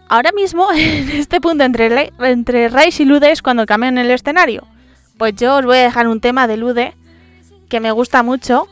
Ahora 0.10 0.32
mismo, 0.32 0.72
en 0.76 1.10
este 1.10 1.42
punto 1.42 1.64
entre, 1.64 2.14
entre 2.20 2.70
Reis 2.70 3.00
y 3.00 3.06
Lude 3.06 3.32
es 3.32 3.42
cuando 3.42 3.66
cambian 3.66 3.98
el 3.98 4.12
escenario. 4.12 4.68
Pues 5.18 5.34
yo 5.36 5.58
os 5.58 5.66
voy 5.66 5.78
a 5.78 5.82
dejar 5.82 6.08
un 6.08 6.22
tema 6.22 6.46
de 6.46 6.58
Lude 6.58 6.94
que 7.68 7.80
me 7.80 7.92
gusta 7.92 8.22
mucho. 8.22 8.68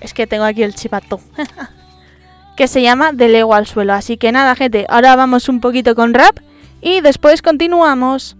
Es 0.00 0.14
que 0.14 0.26
tengo 0.26 0.44
aquí 0.44 0.62
el 0.62 0.74
chipato. 0.74 1.20
que 2.56 2.66
se 2.66 2.80
llama 2.80 3.12
De 3.12 3.28
Lego 3.28 3.52
al 3.52 3.66
suelo. 3.66 3.92
Así 3.92 4.16
que 4.16 4.32
nada, 4.32 4.54
gente, 4.54 4.86
ahora 4.88 5.16
vamos 5.16 5.50
un 5.50 5.60
poquito 5.60 5.94
con 5.94 6.14
rap 6.14 6.38
y 6.84 7.00
después 7.00 7.40
continuamos. 7.42 8.36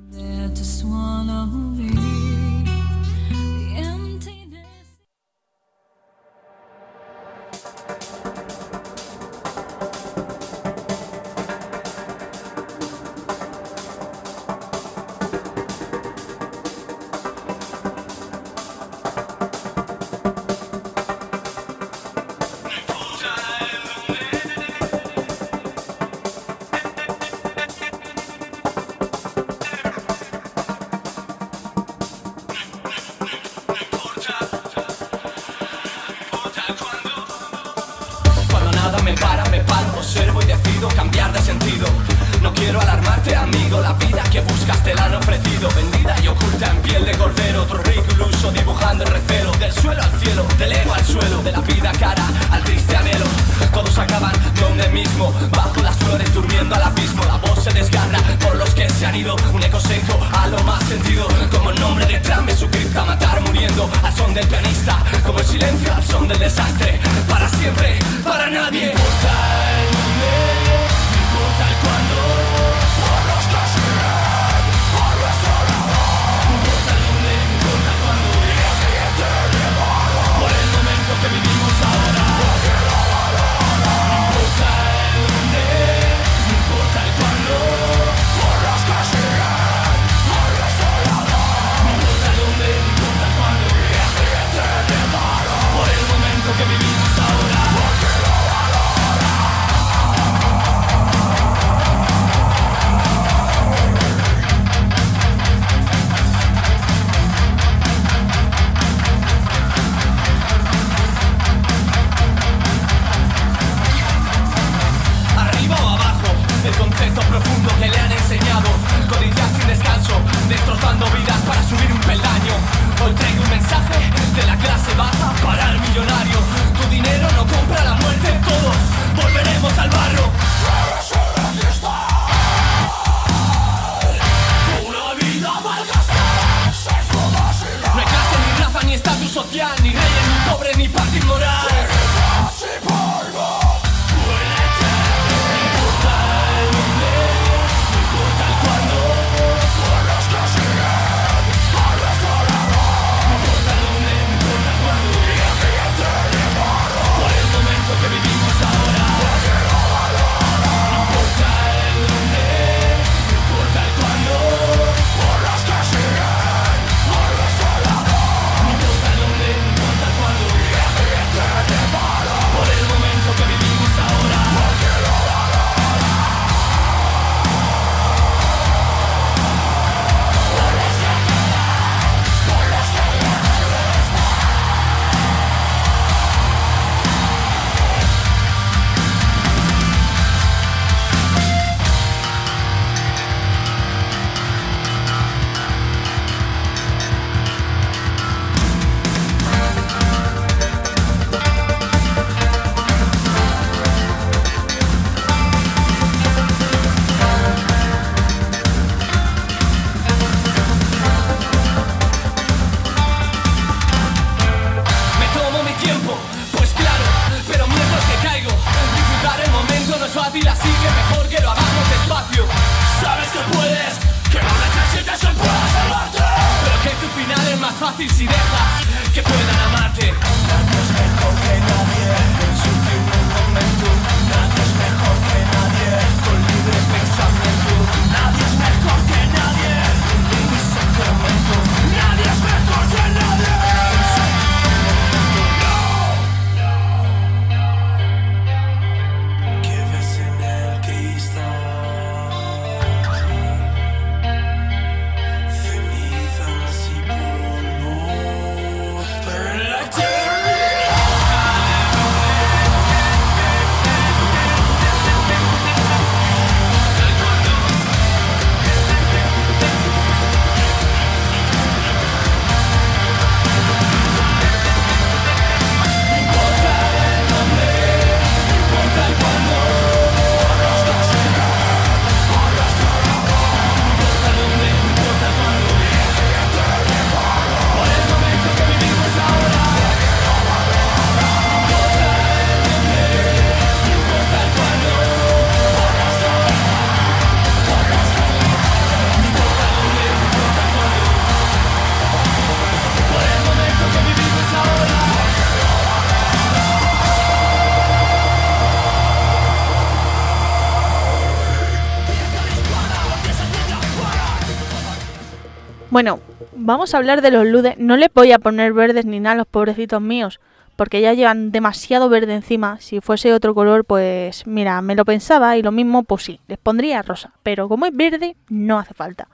Bueno, 315.95 316.19
vamos 316.57 316.93
a 316.93 316.97
hablar 316.97 317.23
de 317.23 317.31
los 317.31 317.47
ludes. 317.47 317.79
No 317.79 317.97
les 317.97 318.13
voy 318.13 318.33
a 318.33 318.41
poner 318.41 318.73
verdes 318.73 319.07
ni 319.07 319.21
nada 319.21 319.35
a 319.35 319.37
los 319.37 319.47
pobrecitos 319.47 320.03
míos, 320.03 320.41
porque 320.75 321.01
ya 321.01 321.13
llevan 321.13 321.53
demasiado 321.53 322.09
verde 322.09 322.35
encima. 322.35 322.81
Si 322.81 323.01
fuese 323.01 323.33
otro 323.33 323.55
color, 323.55 323.85
pues 323.85 324.45
mira, 324.45 324.83
me 324.83 324.97
lo 324.97 325.05
pensaba 325.05 325.57
y 325.57 325.63
lo 325.63 325.71
mismo, 325.71 326.03
pues 326.03 326.25
sí, 326.25 326.41
les 326.49 326.59
pondría 326.59 327.03
rosa. 327.03 327.31
Pero 327.45 327.69
como 327.69 327.87
es 327.87 327.95
verde, 327.95 328.35
no 328.49 328.81
hace 328.81 328.93
falta. 328.93 329.29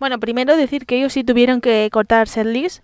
Bueno, 0.00 0.18
primero 0.18 0.56
decir 0.56 0.86
que 0.86 0.96
ellos 0.96 1.12
sí 1.12 1.22
tuvieron 1.22 1.60
que 1.60 1.88
cortar 1.92 2.26
setlist. 2.26 2.82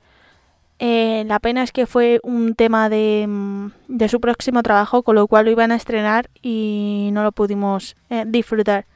Eh, 0.79 1.25
la 1.27 1.41
pena 1.41 1.65
es 1.65 1.73
que 1.73 1.87
fue 1.87 2.21
un 2.23 2.55
tema 2.55 2.89
de, 2.89 3.27
mm, 3.29 3.67
de 3.89 4.09
su 4.09 4.21
próximo 4.21 4.63
trabajo, 4.63 5.03
con 5.03 5.17
lo 5.17 5.27
cual 5.27 5.47
lo 5.47 5.51
iban 5.51 5.73
a 5.73 5.75
estrenar 5.75 6.31
y 6.41 7.11
no 7.13 7.25
lo 7.25 7.33
pudimos 7.33 7.97
eh, 8.11 8.23
disfrutar. 8.29 8.87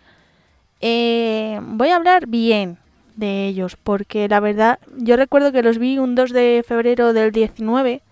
Eh, 0.80 1.58
voy 1.60 1.88
a 1.88 1.96
hablar 1.96 2.28
bien 2.28 2.78
de 3.16 3.46
ellos, 3.46 3.76
porque 3.76 4.28
la 4.28 4.40
verdad, 4.40 4.78
yo 4.96 5.16
recuerdo 5.16 5.52
que 5.52 5.62
los 5.62 5.78
vi 5.78 5.98
un 5.98 6.14
2 6.14 6.30
de 6.32 6.64
febrero 6.66 7.12
del 7.12 7.32
19. 7.32 8.02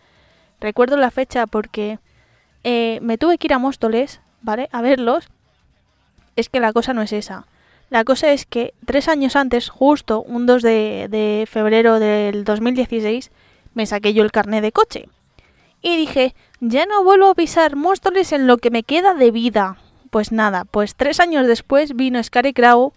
Recuerdo 0.61 0.97
la 0.97 1.11
fecha 1.11 1.47
porque 1.47 1.99
eh, 2.65 2.99
me 3.03 3.19
tuve 3.19 3.39
que 3.39 3.47
ir 3.47 3.55
a 3.55 3.59
Móstoles, 3.59 4.21
¿vale? 4.43 4.69
A 4.73 4.83
verlos. 4.83 5.29
Es 6.37 6.49
que 6.49 6.61
la 6.61 6.73
cosa 6.73 6.95
no 6.95 7.03
es 7.03 7.13
esa. 7.13 7.47
La 7.91 8.03
cosa 8.05 8.33
es 8.33 8.47
que 8.47 8.75
tres 8.87 9.09
años 9.09 9.37
antes, 9.37 9.69
justo 9.69 10.23
un 10.23 10.47
2 10.47 10.63
de, 10.63 11.07
de 11.11 11.47
febrero 11.49 12.01
del 12.01 12.45
2016, 12.45 13.31
me 13.75 13.87
saqué 13.87 14.15
yo 14.15 14.25
el 14.25 14.33
carnet 14.33 14.63
de 14.63 14.73
coche. 14.73 15.09
Y 15.83 15.97
dije, 15.97 16.35
ya 16.61 16.87
no 16.87 17.05
vuelvo 17.05 17.29
a 17.29 17.35
pisar 17.35 17.77
Móstoles 17.77 18.33
en 18.33 18.47
lo 18.47 18.57
que 18.57 18.71
me 18.71 18.85
queda 18.85 19.13
de 19.13 19.31
vida. 19.31 19.77
Pues 20.11 20.33
nada, 20.33 20.65
pues 20.65 20.95
tres 20.95 21.21
años 21.21 21.47
después 21.47 21.95
vino 21.95 22.23
Scary 22.23 22.55
Crow, 22.55 22.95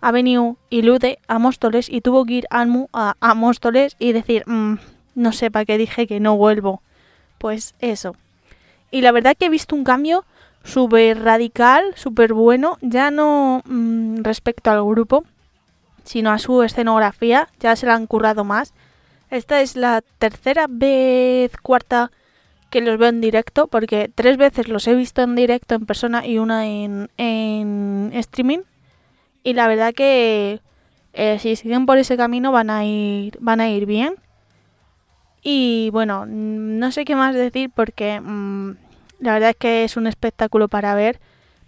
Avenue 0.00 0.56
y 0.70 0.82
Lude 0.82 1.18
a 1.28 1.38
Móstoles 1.38 1.88
y 1.88 2.00
tuvo 2.00 2.24
que 2.24 2.34
ir 2.34 2.46
Almu 2.50 2.88
a, 2.92 3.14
a 3.20 3.34
Móstoles 3.34 3.96
y 3.98 4.12
decir, 4.12 4.44
"Mm, 4.46 4.76
no 5.14 5.32
sé 5.32 5.50
para 5.50 5.64
qué 5.64 5.78
dije 5.78 6.06
que 6.06 6.20
no 6.20 6.36
vuelvo. 6.36 6.82
Pues 7.38 7.74
eso. 7.80 8.16
Y 8.90 9.02
la 9.02 9.12
verdad 9.12 9.36
que 9.38 9.46
he 9.46 9.50
visto 9.50 9.74
un 9.76 9.84
cambio 9.84 10.24
súper 10.64 11.22
radical, 11.22 11.84
súper 11.96 12.34
bueno, 12.34 12.78
ya 12.80 13.10
no 13.10 13.62
mm, 13.64 14.22
respecto 14.22 14.70
al 14.70 14.84
grupo, 14.84 15.24
sino 16.04 16.30
a 16.30 16.38
su 16.38 16.62
escenografía, 16.62 17.48
ya 17.60 17.76
se 17.76 17.86
la 17.86 17.94
han 17.94 18.06
currado 18.06 18.44
más. 18.44 18.74
Esta 19.30 19.60
es 19.60 19.76
la 19.76 20.02
tercera 20.18 20.66
vez, 20.68 21.56
cuarta 21.62 22.10
que 22.68 22.80
los 22.80 22.98
veo 22.98 23.08
en 23.08 23.20
directo, 23.20 23.68
porque 23.68 24.10
tres 24.12 24.36
veces 24.36 24.68
los 24.68 24.86
he 24.86 24.94
visto 24.94 25.22
en 25.22 25.34
directo 25.34 25.74
en 25.74 25.86
persona 25.86 26.26
y 26.26 26.38
una 26.38 26.66
en, 26.66 27.10
en 27.16 28.10
streaming. 28.14 28.60
Y 29.42 29.54
la 29.54 29.68
verdad 29.68 29.94
que 29.94 30.60
eh, 31.12 31.38
si 31.38 31.56
siguen 31.56 31.86
por 31.86 31.98
ese 31.98 32.16
camino 32.16 32.52
van 32.52 32.70
a 32.70 32.84
ir, 32.84 33.36
van 33.40 33.60
a 33.60 33.68
ir 33.68 33.86
bien. 33.86 34.14
Y 35.42 35.90
bueno, 35.92 36.26
mm, 36.26 36.78
no 36.78 36.92
sé 36.92 37.04
qué 37.04 37.16
más 37.16 37.34
decir 37.34 37.70
porque 37.74 38.20
mm, 38.20 38.76
la 39.20 39.32
verdad 39.34 39.50
es 39.50 39.56
que 39.56 39.84
es 39.84 39.96
un 39.96 40.06
espectáculo 40.06 40.68
para 40.68 40.94
ver. 40.94 41.20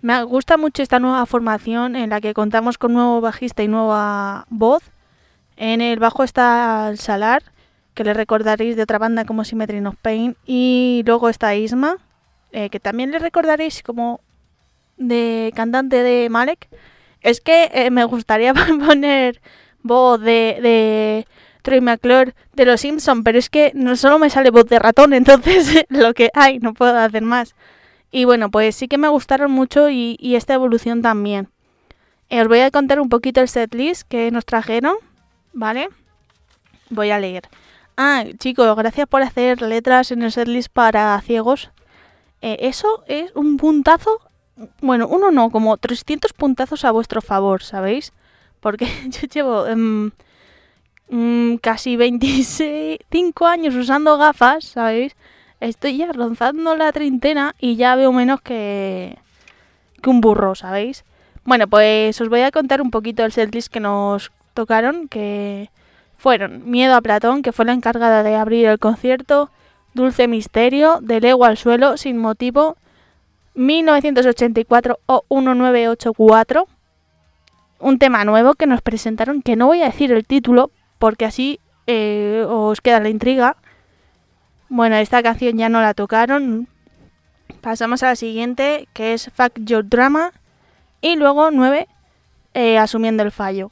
Me 0.02 0.22
gusta 0.24 0.56
mucho 0.56 0.82
esta 0.82 0.98
nueva 0.98 1.24
formación 1.26 1.96
en 1.96 2.10
la 2.10 2.20
que 2.20 2.34
contamos 2.34 2.76
con 2.78 2.92
nuevo 2.92 3.20
bajista 3.20 3.62
y 3.62 3.68
nueva 3.68 4.46
voz. 4.50 4.82
En 5.56 5.80
el 5.80 5.98
bajo 5.98 6.24
está 6.24 6.88
el 6.90 6.98
Salar 6.98 7.42
que 7.94 8.04
le 8.04 8.14
recordaréis 8.14 8.76
de 8.76 8.82
otra 8.82 8.98
banda 8.98 9.24
como 9.24 9.44
Symmetry 9.44 9.84
of 9.84 9.96
Pain. 10.00 10.36
Y 10.46 11.02
luego 11.06 11.28
está 11.28 11.54
Isma, 11.54 11.96
eh, 12.52 12.70
que 12.70 12.80
también 12.80 13.10
le 13.10 13.18
recordaréis 13.18 13.82
como 13.82 14.20
de 14.96 15.52
cantante 15.54 16.02
de 16.02 16.28
Malek. 16.30 16.68
Es 17.22 17.40
que 17.40 17.70
eh, 17.72 17.90
me 17.90 18.04
gustaría 18.04 18.54
poner 18.86 19.40
voz 19.82 20.20
de, 20.20 20.58
de 20.62 21.26
Troy 21.62 21.80
McClure 21.80 22.34
de 22.54 22.64
Los 22.64 22.80
Simpson, 22.82 23.24
pero 23.24 23.38
es 23.38 23.48
que 23.48 23.72
no 23.74 23.96
solo 23.96 24.18
me 24.18 24.30
sale 24.30 24.50
voz 24.50 24.66
de 24.66 24.78
ratón, 24.78 25.12
entonces 25.14 25.84
lo 25.88 26.12
que 26.14 26.30
hay, 26.34 26.58
no 26.58 26.74
puedo 26.74 26.96
hacer 26.98 27.22
más. 27.22 27.54
Y 28.10 28.26
bueno, 28.26 28.50
pues 28.50 28.76
sí 28.76 28.88
que 28.88 28.98
me 28.98 29.08
gustaron 29.08 29.50
mucho 29.50 29.88
y, 29.88 30.18
esta 30.36 30.54
evolución 30.54 31.00
también. 31.00 31.48
Eh, 32.28 32.42
os 32.42 32.48
voy 32.48 32.60
a 32.60 32.70
contar 32.70 33.00
un 33.00 33.08
poquito 33.08 33.40
el 33.40 33.48
setlist 33.48 34.06
que 34.06 34.30
nos 34.30 34.44
trajeron, 34.44 34.96
¿vale? 35.54 35.88
Voy 36.90 37.10
a 37.10 37.18
leer. 37.18 37.48
Ah, 37.96 38.24
chicos, 38.38 38.76
gracias 38.76 39.06
por 39.06 39.22
hacer 39.22 39.62
letras 39.62 40.12
en 40.12 40.22
el 40.22 40.32
setlist 40.32 40.70
para 40.70 41.18
ciegos. 41.22 41.70
Eh, 42.42 42.58
eso 42.60 43.02
es 43.06 43.34
un 43.34 43.56
puntazo. 43.56 44.20
Bueno, 44.80 45.08
uno 45.08 45.30
no, 45.30 45.50
como 45.50 45.76
300 45.76 46.32
puntazos 46.32 46.84
a 46.84 46.90
vuestro 46.90 47.22
favor, 47.22 47.62
¿sabéis? 47.62 48.12
Porque 48.60 48.86
yo 49.08 49.28
llevo 49.28 49.66
em, 49.66 50.10
mm, 51.08 51.56
casi 51.56 51.96
25 51.96 53.46
años 53.46 53.74
usando 53.74 54.18
gafas, 54.18 54.64
¿sabéis? 54.64 55.16
Estoy 55.60 55.96
ya 55.98 56.12
rozando 56.12 56.76
la 56.76 56.92
treintena 56.92 57.54
y 57.58 57.76
ya 57.76 57.94
veo 57.94 58.12
menos 58.12 58.40
que, 58.40 59.18
que 60.02 60.10
un 60.10 60.20
burro, 60.20 60.54
¿sabéis? 60.54 61.04
Bueno, 61.44 61.66
pues 61.68 62.20
os 62.20 62.28
voy 62.28 62.42
a 62.42 62.50
contar 62.50 62.82
un 62.82 62.90
poquito 62.90 63.24
el 63.24 63.32
setlist 63.32 63.72
que 63.72 63.80
nos 63.80 64.32
tocaron, 64.54 65.08
que 65.08 65.70
fueron 66.18 66.70
Miedo 66.70 66.94
a 66.94 67.00
Platón, 67.00 67.42
que 67.42 67.52
fue 67.52 67.64
la 67.64 67.72
encargada 67.72 68.22
de 68.22 68.36
abrir 68.36 68.66
el 68.66 68.78
concierto, 68.78 69.50
Dulce 69.94 70.28
Misterio, 70.28 70.98
De 71.00 71.20
Legua 71.20 71.48
al 71.48 71.56
Suelo, 71.56 71.96
Sin 71.96 72.18
Motivo, 72.18 72.76
1984 73.54 75.00
o 75.06 75.24
1984, 75.28 76.66
un 77.80 77.98
tema 77.98 78.24
nuevo 78.24 78.54
que 78.54 78.66
nos 78.66 78.80
presentaron, 78.80 79.42
que 79.42 79.56
no 79.56 79.66
voy 79.66 79.82
a 79.82 79.86
decir 79.86 80.12
el 80.12 80.24
título, 80.24 80.70
porque 80.98 81.24
así 81.24 81.60
eh, 81.86 82.44
os 82.48 82.80
queda 82.80 83.00
la 83.00 83.08
intriga. 83.08 83.56
Bueno, 84.68 84.96
esta 84.96 85.22
canción 85.22 85.58
ya 85.58 85.68
no 85.68 85.82
la 85.82 85.94
tocaron. 85.94 86.68
Pasamos 87.60 88.02
a 88.02 88.08
la 88.08 88.16
siguiente, 88.16 88.88
que 88.92 89.12
es 89.12 89.30
Fuck 89.34 89.52
Your 89.56 89.88
Drama. 89.88 90.32
Y 91.00 91.16
luego 91.16 91.50
9, 91.50 91.88
eh, 92.54 92.78
Asumiendo 92.78 93.22
el 93.22 93.32
Fallo. 93.32 93.70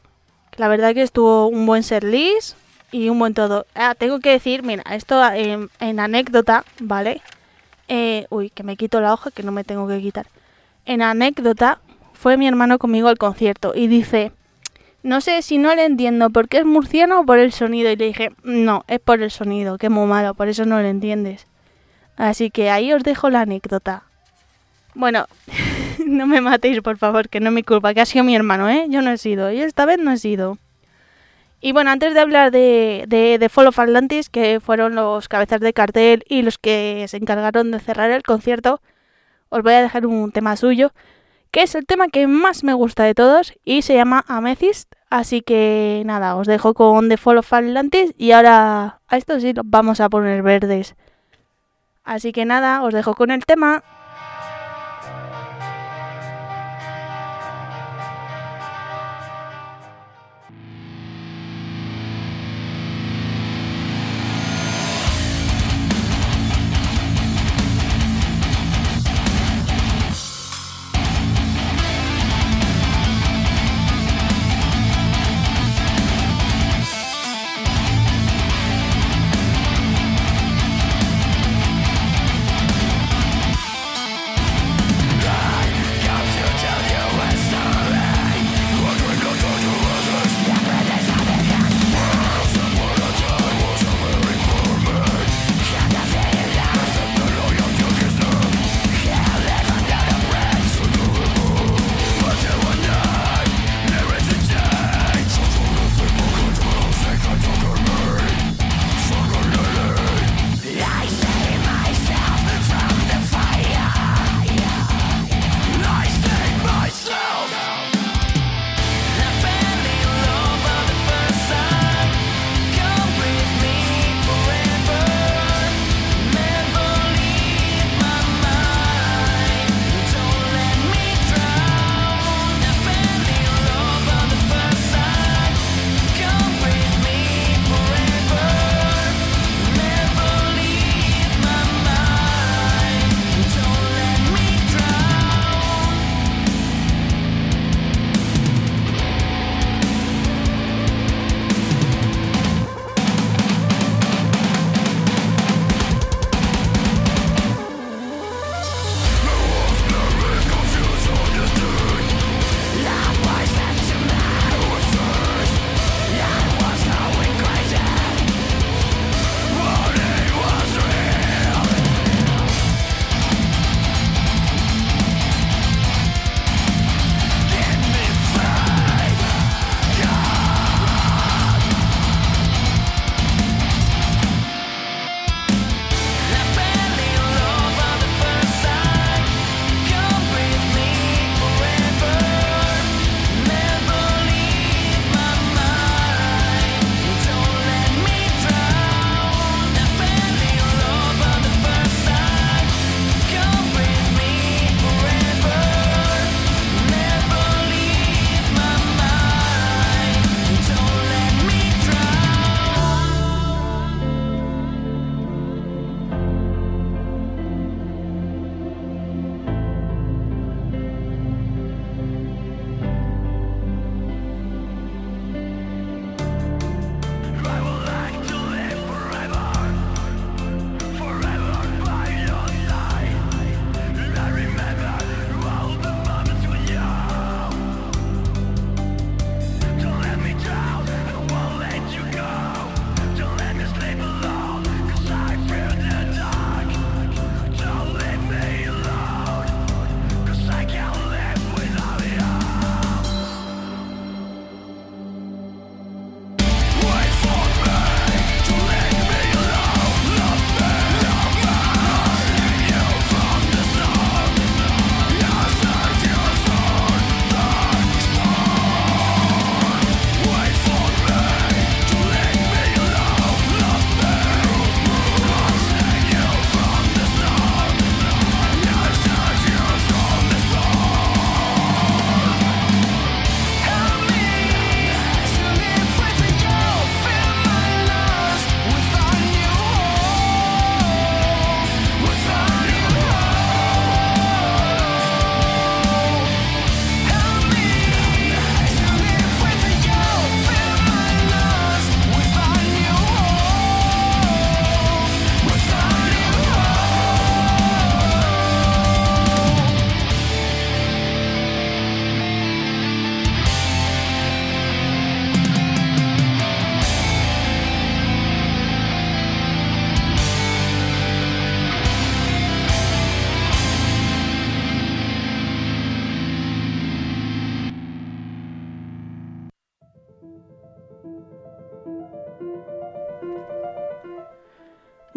La 0.56 0.68
verdad 0.68 0.92
que 0.92 1.02
estuvo 1.02 1.46
un 1.46 1.64
buen 1.64 1.82
set 1.84 2.04
list 2.04 2.56
y 2.90 3.08
un 3.08 3.18
buen 3.18 3.34
todo. 3.34 3.66
Ah, 3.74 3.94
tengo 3.96 4.20
que 4.20 4.30
decir, 4.30 4.62
mira, 4.62 4.82
esto 4.92 5.24
en, 5.32 5.70
en 5.78 6.00
anécdota, 6.00 6.64
¿vale? 6.80 7.22
Eh, 7.92 8.26
uy, 8.30 8.50
que 8.50 8.62
me 8.62 8.76
quito 8.76 9.00
la 9.00 9.12
hoja 9.12 9.32
que 9.32 9.42
no 9.42 9.50
me 9.50 9.64
tengo 9.64 9.88
que 9.88 10.00
quitar. 10.00 10.26
En 10.86 11.02
anécdota, 11.02 11.80
fue 12.12 12.36
mi 12.36 12.46
hermano 12.46 12.78
conmigo 12.78 13.08
al 13.08 13.18
concierto 13.18 13.72
y 13.74 13.88
dice, 13.88 14.30
no 15.02 15.20
sé 15.20 15.42
si 15.42 15.58
no 15.58 15.74
le 15.74 15.86
entiendo 15.86 16.30
porque 16.30 16.58
es 16.58 16.64
murciano 16.64 17.18
o 17.18 17.26
por 17.26 17.40
el 17.40 17.52
sonido. 17.52 17.90
Y 17.90 17.96
le 17.96 18.04
dije, 18.04 18.30
no, 18.44 18.84
es 18.86 19.00
por 19.00 19.20
el 19.20 19.32
sonido, 19.32 19.76
que 19.76 19.86
es 19.86 19.92
muy 19.92 20.06
malo, 20.06 20.34
por 20.34 20.46
eso 20.46 20.64
no 20.64 20.80
lo 20.80 20.86
entiendes. 20.86 21.46
Así 22.16 22.50
que 22.50 22.70
ahí 22.70 22.92
os 22.92 23.02
dejo 23.02 23.28
la 23.28 23.40
anécdota. 23.40 24.04
Bueno, 24.94 25.26
no 26.06 26.28
me 26.28 26.40
matéis, 26.40 26.80
por 26.82 26.96
favor, 26.96 27.28
que 27.28 27.40
no 27.40 27.48
es 27.48 27.54
mi 27.54 27.64
culpa, 27.64 27.92
que 27.92 28.02
ha 28.02 28.06
sido 28.06 28.22
mi 28.22 28.36
hermano, 28.36 28.68
¿eh? 28.68 28.86
Yo 28.88 29.02
no 29.02 29.10
he 29.10 29.18
sido, 29.18 29.50
y 29.50 29.62
esta 29.62 29.84
vez 29.84 29.98
no 29.98 30.12
he 30.12 30.16
sido. 30.16 30.58
Y 31.60 31.72
bueno, 31.72 31.90
antes 31.90 32.14
de 32.14 32.20
hablar 32.20 32.50
de, 32.50 33.04
de, 33.06 33.38
de 33.38 33.48
Fall 33.48 33.66
of 33.66 33.78
Atlantis, 33.78 34.30
que 34.30 34.60
fueron 34.60 34.94
los 34.94 35.28
cabezas 35.28 35.60
de 35.60 35.74
cartel 35.74 36.24
y 36.28 36.42
los 36.42 36.58
que 36.58 37.04
se 37.08 37.18
encargaron 37.18 37.70
de 37.70 37.80
cerrar 37.80 38.10
el 38.10 38.22
concierto, 38.22 38.80
os 39.50 39.62
voy 39.62 39.74
a 39.74 39.82
dejar 39.82 40.06
un 40.06 40.32
tema 40.32 40.56
suyo, 40.56 40.92
que 41.50 41.62
es 41.62 41.74
el 41.74 41.84
tema 41.84 42.08
que 42.08 42.26
más 42.26 42.64
me 42.64 42.72
gusta 42.72 43.04
de 43.04 43.14
todos 43.14 43.52
y 43.64 43.82
se 43.82 43.94
llama 43.94 44.24
Amethyst. 44.26 44.94
Así 45.10 45.42
que 45.42 46.02
nada, 46.06 46.36
os 46.36 46.46
dejo 46.46 46.72
con 46.72 47.08
The 47.08 47.16
Fall 47.16 47.38
of 47.38 47.52
Atlantis 47.52 48.14
y 48.16 48.30
ahora 48.30 49.00
a 49.08 49.16
esto 49.16 49.38
sí 49.40 49.52
los 49.52 49.68
vamos 49.68 50.00
a 50.00 50.08
poner 50.08 50.42
verdes. 50.42 50.94
Así 52.04 52.32
que 52.32 52.44
nada, 52.44 52.82
os 52.82 52.94
dejo 52.94 53.14
con 53.14 53.30
el 53.30 53.44
tema. 53.44 53.82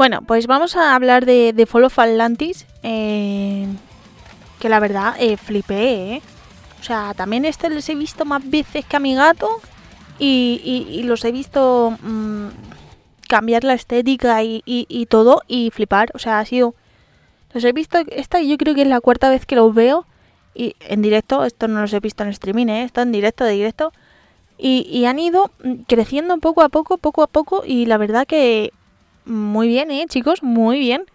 Bueno, 0.04 0.22
pues 0.22 0.48
vamos 0.48 0.76
a 0.76 0.96
hablar 0.96 1.26
de, 1.26 1.54
de 1.54 1.66
Fall 1.66 1.86
of 1.86 1.98
Atlantis. 1.98 2.68
eh, 2.84 3.66
que 4.60 4.68
la 4.68 4.82
verdad, 4.82 5.16
eh, 5.18 5.38
flipé, 5.38 6.16
¿eh? 6.16 6.22
O 6.82 6.84
sea, 6.84 7.14
también 7.14 7.46
este 7.46 7.70
les 7.70 7.88
he 7.88 7.96
visto 7.96 8.26
más 8.26 8.42
veces 8.50 8.84
que 8.84 8.98
a 8.98 9.00
mi 9.00 9.16
gato. 9.16 9.62
Y, 10.20 11.04
los 11.06 11.24
he 11.24 11.32
visto 11.32 11.98
mm, 12.02 12.48
cambiar 13.30 13.64
la 13.64 13.76
estética 13.76 14.44
y 14.44 15.08
todo 15.10 15.42
y 15.48 15.70
flipar. 15.72 16.12
O 16.16 16.20
sea, 16.20 16.40
ha 16.40 16.46
sido... 16.46 16.76
Los 17.54 17.64
he 17.64 17.72
visto... 17.72 17.98
Esta 18.10 18.42
yo 18.42 18.58
creo 18.58 18.76
que 18.76 18.82
es 18.82 18.90
la 18.90 19.00
cuarta 19.00 19.30
vez 19.30 19.46
que 19.46 19.56
los 19.56 19.74
veo. 19.74 20.06
Y 20.54 20.76
en 20.82 21.02
directo, 21.02 21.46
esto 21.46 21.70
no 21.70 21.80
los 21.80 21.94
he 21.94 22.02
visto 22.02 22.24
en 22.24 22.30
streaming, 22.32 22.68
¿eh? 22.68 22.84
Esto 22.84 23.00
en 23.00 23.14
directo, 23.14 23.46
de 23.46 23.54
directo. 23.54 23.94
Y, 24.58 24.86
y 24.92 25.06
han 25.06 25.18
ido 25.20 25.50
mm, 25.64 25.84
creciendo 25.88 26.38
poco 26.40 26.62
a 26.62 26.68
poco, 26.68 26.98
poco 26.98 27.24
a 27.24 27.28
poco. 27.28 27.64
Y 27.66 27.86
la 27.86 27.96
verdad 27.96 28.28
que 28.28 28.74
muy 29.26 29.68
bien, 29.68 29.92
¿eh, 29.92 30.06
chicos? 30.08 30.44
Muy 30.44 30.80
bien. 30.80 31.06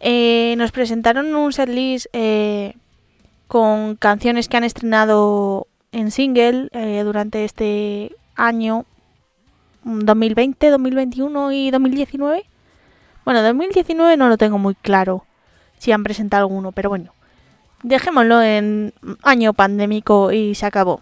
Eh, 0.00 0.54
nos 0.58 0.72
presentaron 0.72 1.34
un 1.34 1.52
setlist 1.52 2.06
eh, 2.12 2.74
con 3.46 3.94
canciones 3.96 4.48
que 4.48 4.56
han 4.56 4.64
estrenado 4.64 5.68
en 5.92 6.10
single 6.10 6.68
eh, 6.72 7.02
durante 7.04 7.44
este 7.44 8.12
año 8.34 8.84
mm, 9.84 10.00
2020, 10.00 10.70
2021 10.70 11.52
y 11.52 11.70
2019. 11.70 12.44
Bueno, 13.24 13.42
2019 13.42 14.16
no 14.16 14.28
lo 14.28 14.36
tengo 14.36 14.58
muy 14.58 14.74
claro 14.74 15.24
si 15.78 15.92
han 15.92 16.02
presentado 16.02 16.44
alguno, 16.46 16.72
pero 16.72 16.88
bueno, 16.88 17.12
dejémoslo 17.82 18.42
en 18.42 18.92
año 19.22 19.52
pandémico 19.52 20.32
y 20.32 20.54
se 20.54 20.66
acabó. 20.66 21.00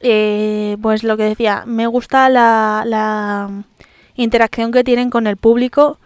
Eh, 0.00 0.76
pues 0.82 1.04
lo 1.04 1.16
que 1.16 1.24
decía, 1.24 1.62
me 1.66 1.86
gusta 1.86 2.28
la, 2.28 2.82
la 2.86 3.50
interacción 4.16 4.72
que 4.72 4.84
tienen 4.84 5.10
con 5.10 5.26
el 5.26 5.36
público. 5.36 5.98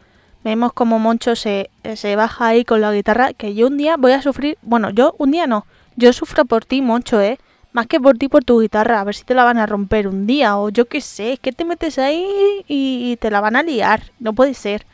Vemos 0.45 0.73
como 0.73 0.99
Moncho 0.99 1.37
se, 1.37 1.71
se 1.97 2.17
baja 2.17 2.47
ahí 2.49 2.65
con 2.65 2.81
la 2.81 2.93
guitarra, 2.93 3.33
que 3.33 3.55
yo 3.55 3.67
un 3.67 3.77
día 3.77 3.97
voy 3.97 4.13
a 4.13 4.23
sufrir, 4.23 4.57
bueno, 4.63 4.91
yo 4.91 5.15
un 5.19 5.33
día 5.33 5.47
no, 5.47 5.67
yo 5.97 6.13
sufro 6.13 6.45
por 6.45 6.65
ti, 6.65 6.81
Moncho, 6.81 7.21
¿eh? 7.21 7.39
Más 7.73 7.87
que 7.87 8.01
por 8.01 8.17
ti, 8.17 8.29
por 8.29 8.45
tu 8.45 8.61
guitarra, 8.61 9.01
a 9.01 9.05
ver 9.05 9.15
si 9.15 9.25
te 9.25 9.35
la 9.35 9.45
van 9.45 9.59
a 9.59 9.67
romper 9.67 10.09
un 10.09 10.27
día, 10.27 10.57
o 10.57 10.71
yo 10.71 10.87
qué 10.87 11.01
sé, 11.01 11.35
es 11.35 11.41
que 11.41 11.53
te 11.53 11.65
metes 11.65 11.99
ahí 11.99 12.25
y 12.67 13.17
te 13.17 13.31
la 13.31 13.41
van 13.41 13.57
a 13.57 13.63
liar, 13.63 14.03
no 14.21 14.33
puede 14.33 14.55
ser. 14.55 14.87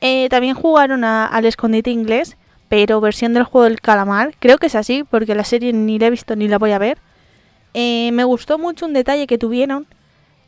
Eh, 0.00 0.28
también 0.30 0.54
jugaron 0.54 1.04
a- 1.04 1.26
al 1.26 1.44
escondite 1.44 1.90
inglés, 1.90 2.36
pero 2.68 3.00
versión 3.00 3.34
del 3.34 3.42
juego 3.44 3.64
del 3.64 3.80
calamar, 3.80 4.34
creo 4.38 4.56
que 4.56 4.68
es 4.68 4.74
así, 4.76 5.04
porque 5.04 5.34
la 5.34 5.44
serie 5.44 5.72
ni 5.72 5.98
la 5.98 6.06
he 6.06 6.10
visto 6.10 6.36
ni 6.36 6.48
la 6.48 6.58
voy 6.58 6.70
a 6.72 6.78
ver. 6.78 6.98
Eh, 7.74 8.10
me 8.12 8.24
gustó 8.24 8.58
mucho 8.58 8.86
un 8.86 8.92
detalle 8.94 9.26
que 9.26 9.36
tuvieron, 9.36 9.86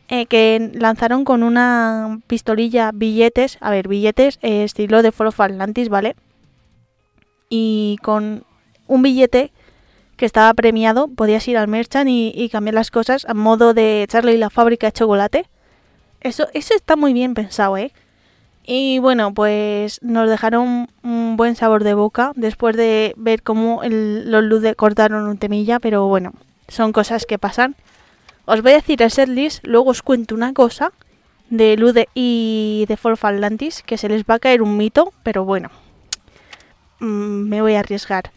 eh, 0.08 0.26
que 0.26 0.70
lanzaron 0.74 1.24
con 1.24 1.42
una 1.42 2.20
pistolilla 2.26 2.90
billetes, 2.92 3.58
a 3.60 3.70
ver, 3.70 3.88
billetes 3.88 4.38
eh, 4.42 4.64
estilo 4.64 5.02
de 5.02 5.08
of 5.08 5.40
Atlantis, 5.40 5.88
¿vale? 5.88 6.16
Y 7.48 7.98
con 8.02 8.44
un 8.86 9.02
billete 9.02 9.52
que 10.16 10.26
estaba 10.26 10.52
premiado, 10.54 11.08
podías 11.08 11.46
ir 11.48 11.56
al 11.56 11.68
merchant 11.68 12.08
y, 12.10 12.48
cambiar 12.50 12.74
las 12.74 12.90
cosas 12.90 13.24
a 13.28 13.34
modo 13.34 13.74
de 13.74 14.06
Charlie 14.08 14.34
y 14.34 14.38
la 14.38 14.50
fábrica 14.50 14.86
de 14.86 14.92
chocolate. 14.92 15.46
Eso, 16.20 16.46
eso 16.52 16.74
está 16.74 16.96
muy 16.96 17.12
bien 17.12 17.34
pensado, 17.34 17.76
¿eh? 17.76 17.92
Y 18.64 19.00
bueno, 19.00 19.34
pues 19.34 20.00
nos 20.02 20.30
dejaron 20.30 20.88
un 21.02 21.36
buen 21.36 21.56
sabor 21.56 21.82
de 21.82 21.94
boca 21.94 22.32
después 22.36 22.76
de 22.76 23.12
ver 23.16 23.42
cómo 23.42 23.80
los 23.82 24.44
Lude 24.44 24.76
cortaron 24.76 25.26
un 25.26 25.38
temilla, 25.38 25.80
pero 25.80 26.06
bueno, 26.06 26.32
son 26.68 26.92
cosas 26.92 27.26
que 27.26 27.38
pasan. 27.38 27.74
Os 28.44 28.60
voy 28.60 28.72
a 28.72 28.76
decir 28.76 29.00
el 29.02 29.10
setlist, 29.10 29.64
luego 29.64 29.90
os 29.90 30.02
cuento 30.02 30.34
una 30.34 30.52
cosa 30.52 30.92
de 31.48 31.76
Lude 31.76 32.08
y 32.14 32.86
de 32.88 32.96
Fall 32.96 33.18
Atlantis, 33.20 33.82
que 33.84 33.98
se 33.98 34.08
les 34.08 34.24
va 34.24 34.34
a 34.34 34.38
caer 34.38 34.62
un 34.62 34.76
mito, 34.76 35.12
pero 35.22 35.44
bueno, 35.44 35.70
mm, 36.98 37.48
me 37.48 37.60
voy 37.62 37.74
a 37.74 37.80
arriesgar. 37.80 38.32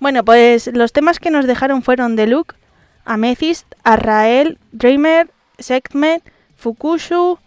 Bueno, 0.00 0.24
pues 0.24 0.68
los 0.74 0.92
temas 0.92 1.18
que 1.18 1.30
nos 1.30 1.46
dejaron 1.46 1.82
fueron 1.82 2.14
Deluxe, 2.14 2.56
Amethyst, 3.04 3.74
Arrael, 3.84 4.58
Dreamer, 4.72 5.30
Segment, 5.58 6.22
Fukushu. 6.56 7.38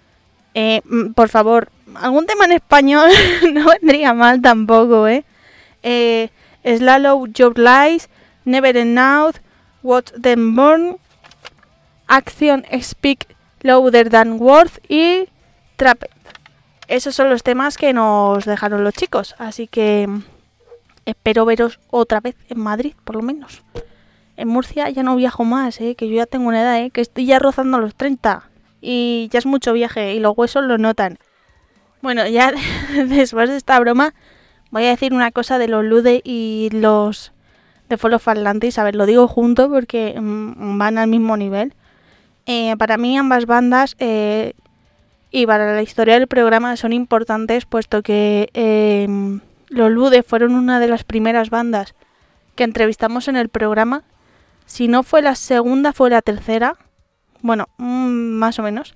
eh, 0.53 0.81
mm, 0.85 1.11
por 1.11 1.29
favor, 1.29 1.69
algún 1.95 2.25
tema 2.25 2.45
en 2.45 2.53
español 2.53 3.09
no 3.53 3.67
vendría 3.67 4.13
mal 4.13 4.41
tampoco, 4.41 5.07
¿eh? 5.07 5.23
eh 5.83 6.29
Slallow, 6.65 7.27
Job 7.37 7.57
Lies, 7.57 8.09
Never 8.45 8.77
Enough, 8.77 9.35
Watch 9.83 10.11
Them 10.21 10.55
Burn, 10.55 10.97
Action 12.11 12.65
Speak 12.81 13.25
Louder 13.61 14.09
Than 14.09 14.33
Words 14.37 14.81
y 14.89 15.29
Trapped. 15.77 16.09
Esos 16.89 17.15
son 17.15 17.29
los 17.29 17.41
temas 17.41 17.77
que 17.77 17.93
nos 17.93 18.43
dejaron 18.43 18.83
los 18.83 18.93
chicos, 18.93 19.33
así 19.37 19.67
que 19.67 20.09
espero 21.05 21.45
veros 21.45 21.79
otra 21.89 22.19
vez 22.19 22.35
en 22.49 22.59
Madrid, 22.59 22.95
por 23.05 23.15
lo 23.15 23.21
menos. 23.21 23.63
En 24.35 24.49
Murcia 24.49 24.89
ya 24.89 25.03
no 25.03 25.15
viajo 25.15 25.45
más, 25.45 25.79
¿eh? 25.79 25.95
que 25.95 26.09
yo 26.09 26.15
ya 26.15 26.25
tengo 26.25 26.49
una 26.49 26.61
edad, 26.61 26.81
¿eh? 26.81 26.89
que 26.89 26.99
estoy 26.99 27.25
ya 27.25 27.39
rozando 27.39 27.79
los 27.79 27.95
30 27.95 28.43
y 28.81 29.29
ya 29.31 29.39
es 29.39 29.45
mucho 29.45 29.71
viaje 29.71 30.13
y 30.13 30.19
los 30.19 30.37
huesos 30.37 30.65
lo 30.65 30.77
notan. 30.77 31.17
Bueno, 32.01 32.27
ya 32.27 32.51
después 33.07 33.49
de 33.49 33.55
esta 33.55 33.79
broma 33.79 34.13
voy 34.69 34.83
a 34.83 34.89
decir 34.89 35.13
una 35.13 35.31
cosa 35.31 35.57
de 35.57 35.69
los 35.69 35.85
Lude 35.85 36.19
y 36.25 36.71
los 36.73 37.31
de 37.87 37.95
Fall 37.95 38.15
of 38.15 38.27
Atlantis. 38.27 38.79
A 38.79 38.83
ver, 38.83 38.97
lo 38.97 39.05
digo 39.05 39.29
junto 39.29 39.69
porque 39.69 40.19
mm, 40.19 40.77
van 40.77 40.97
al 40.97 41.07
mismo 41.07 41.37
nivel. 41.37 41.73
Eh, 42.45 42.75
para 42.77 42.97
mí 42.97 43.17
ambas 43.17 43.45
bandas 43.45 43.95
eh, 43.99 44.53
y 45.29 45.45
para 45.45 45.73
la 45.73 45.81
historia 45.81 46.15
del 46.15 46.27
programa 46.27 46.75
son 46.75 46.91
importantes 46.91 47.65
puesto 47.65 48.01
que 48.01 48.49
eh, 48.53 49.07
los 49.69 49.91
Lude 49.91 50.23
fueron 50.23 50.55
una 50.55 50.79
de 50.79 50.87
las 50.87 51.03
primeras 51.03 51.49
bandas 51.49 51.93
que 52.55 52.63
entrevistamos 52.63 53.27
en 53.27 53.37
el 53.37 53.49
programa. 53.49 54.03
Si 54.65 54.87
no 54.87 55.03
fue 55.03 55.21
la 55.21 55.35
segunda, 55.35 55.93
fue 55.93 56.09
la 56.09 56.21
tercera. 56.21 56.75
Bueno, 57.41 57.69
mm, 57.77 58.09
más 58.37 58.59
o 58.59 58.63
menos. 58.63 58.95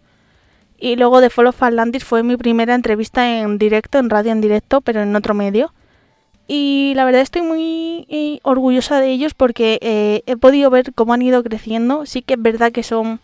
Y 0.77 0.97
luego 0.97 1.21
de 1.21 1.29
Fall 1.29 1.47
of 1.47 1.63
Atlantis 1.63 2.03
fue 2.03 2.23
mi 2.23 2.35
primera 2.35 2.75
entrevista 2.75 3.39
en 3.39 3.57
directo, 3.57 3.97
en 3.97 4.09
radio 4.09 4.31
en 4.31 4.41
directo, 4.41 4.81
pero 4.81 5.01
en 5.01 5.15
otro 5.15 5.33
medio. 5.33 5.73
Y 6.47 6.93
la 6.95 7.05
verdad 7.05 7.21
estoy 7.21 7.41
muy 7.41 8.05
eh, 8.09 8.39
orgullosa 8.43 8.99
de 8.99 9.09
ellos 9.09 9.33
porque 9.33 9.79
he 10.25 10.37
podido 10.37 10.69
ver 10.69 10.93
cómo 10.93 11.13
han 11.13 11.21
ido 11.21 11.43
creciendo. 11.43 12.05
Sí 12.05 12.21
que 12.21 12.33
es 12.33 12.41
verdad 12.41 12.71
que 12.71 12.83
son... 12.83 13.19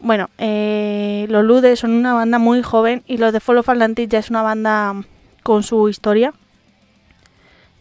Bueno, 0.00 0.30
eh, 0.38 1.26
los 1.28 1.44
Ludes 1.44 1.80
son 1.80 1.92
una 1.92 2.14
banda 2.14 2.38
muy 2.38 2.62
joven 2.62 3.02
y 3.06 3.18
los 3.18 3.34
de 3.34 3.40
Fall 3.40 3.58
of 3.58 3.68
Atlantis 3.68 4.08
ya 4.08 4.18
es 4.18 4.30
una 4.30 4.42
banda 4.42 4.94
con 5.42 5.62
su 5.62 5.90
historia. 5.90 6.32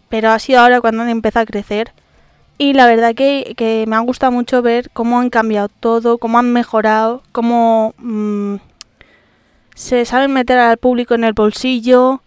Pero 0.09 0.29
ha 0.31 0.39
sido 0.39 0.59
ahora 0.59 0.81
cuando 0.81 1.03
han 1.03 1.09
empezado 1.09 1.43
a 1.43 1.45
crecer. 1.45 1.93
Y 2.57 2.73
la 2.73 2.87
verdad 2.87 3.15
que, 3.15 3.53
que 3.55 3.85
me 3.87 3.95
ha 3.95 3.99
gustado 3.99 4.33
mucho 4.33 4.61
ver 4.61 4.89
cómo 4.91 5.19
han 5.19 5.29
cambiado 5.29 5.69
todo, 5.69 6.17
cómo 6.17 6.39
han 6.39 6.51
mejorado, 6.51 7.23
cómo 7.31 7.93
mm, 7.97 8.55
se 9.75 10.03
saben 10.03 10.33
meter 10.33 10.59
al 10.59 10.75
público 10.77 11.13
en 11.15 11.23
el 11.23 11.31
bolsillo 11.31 12.21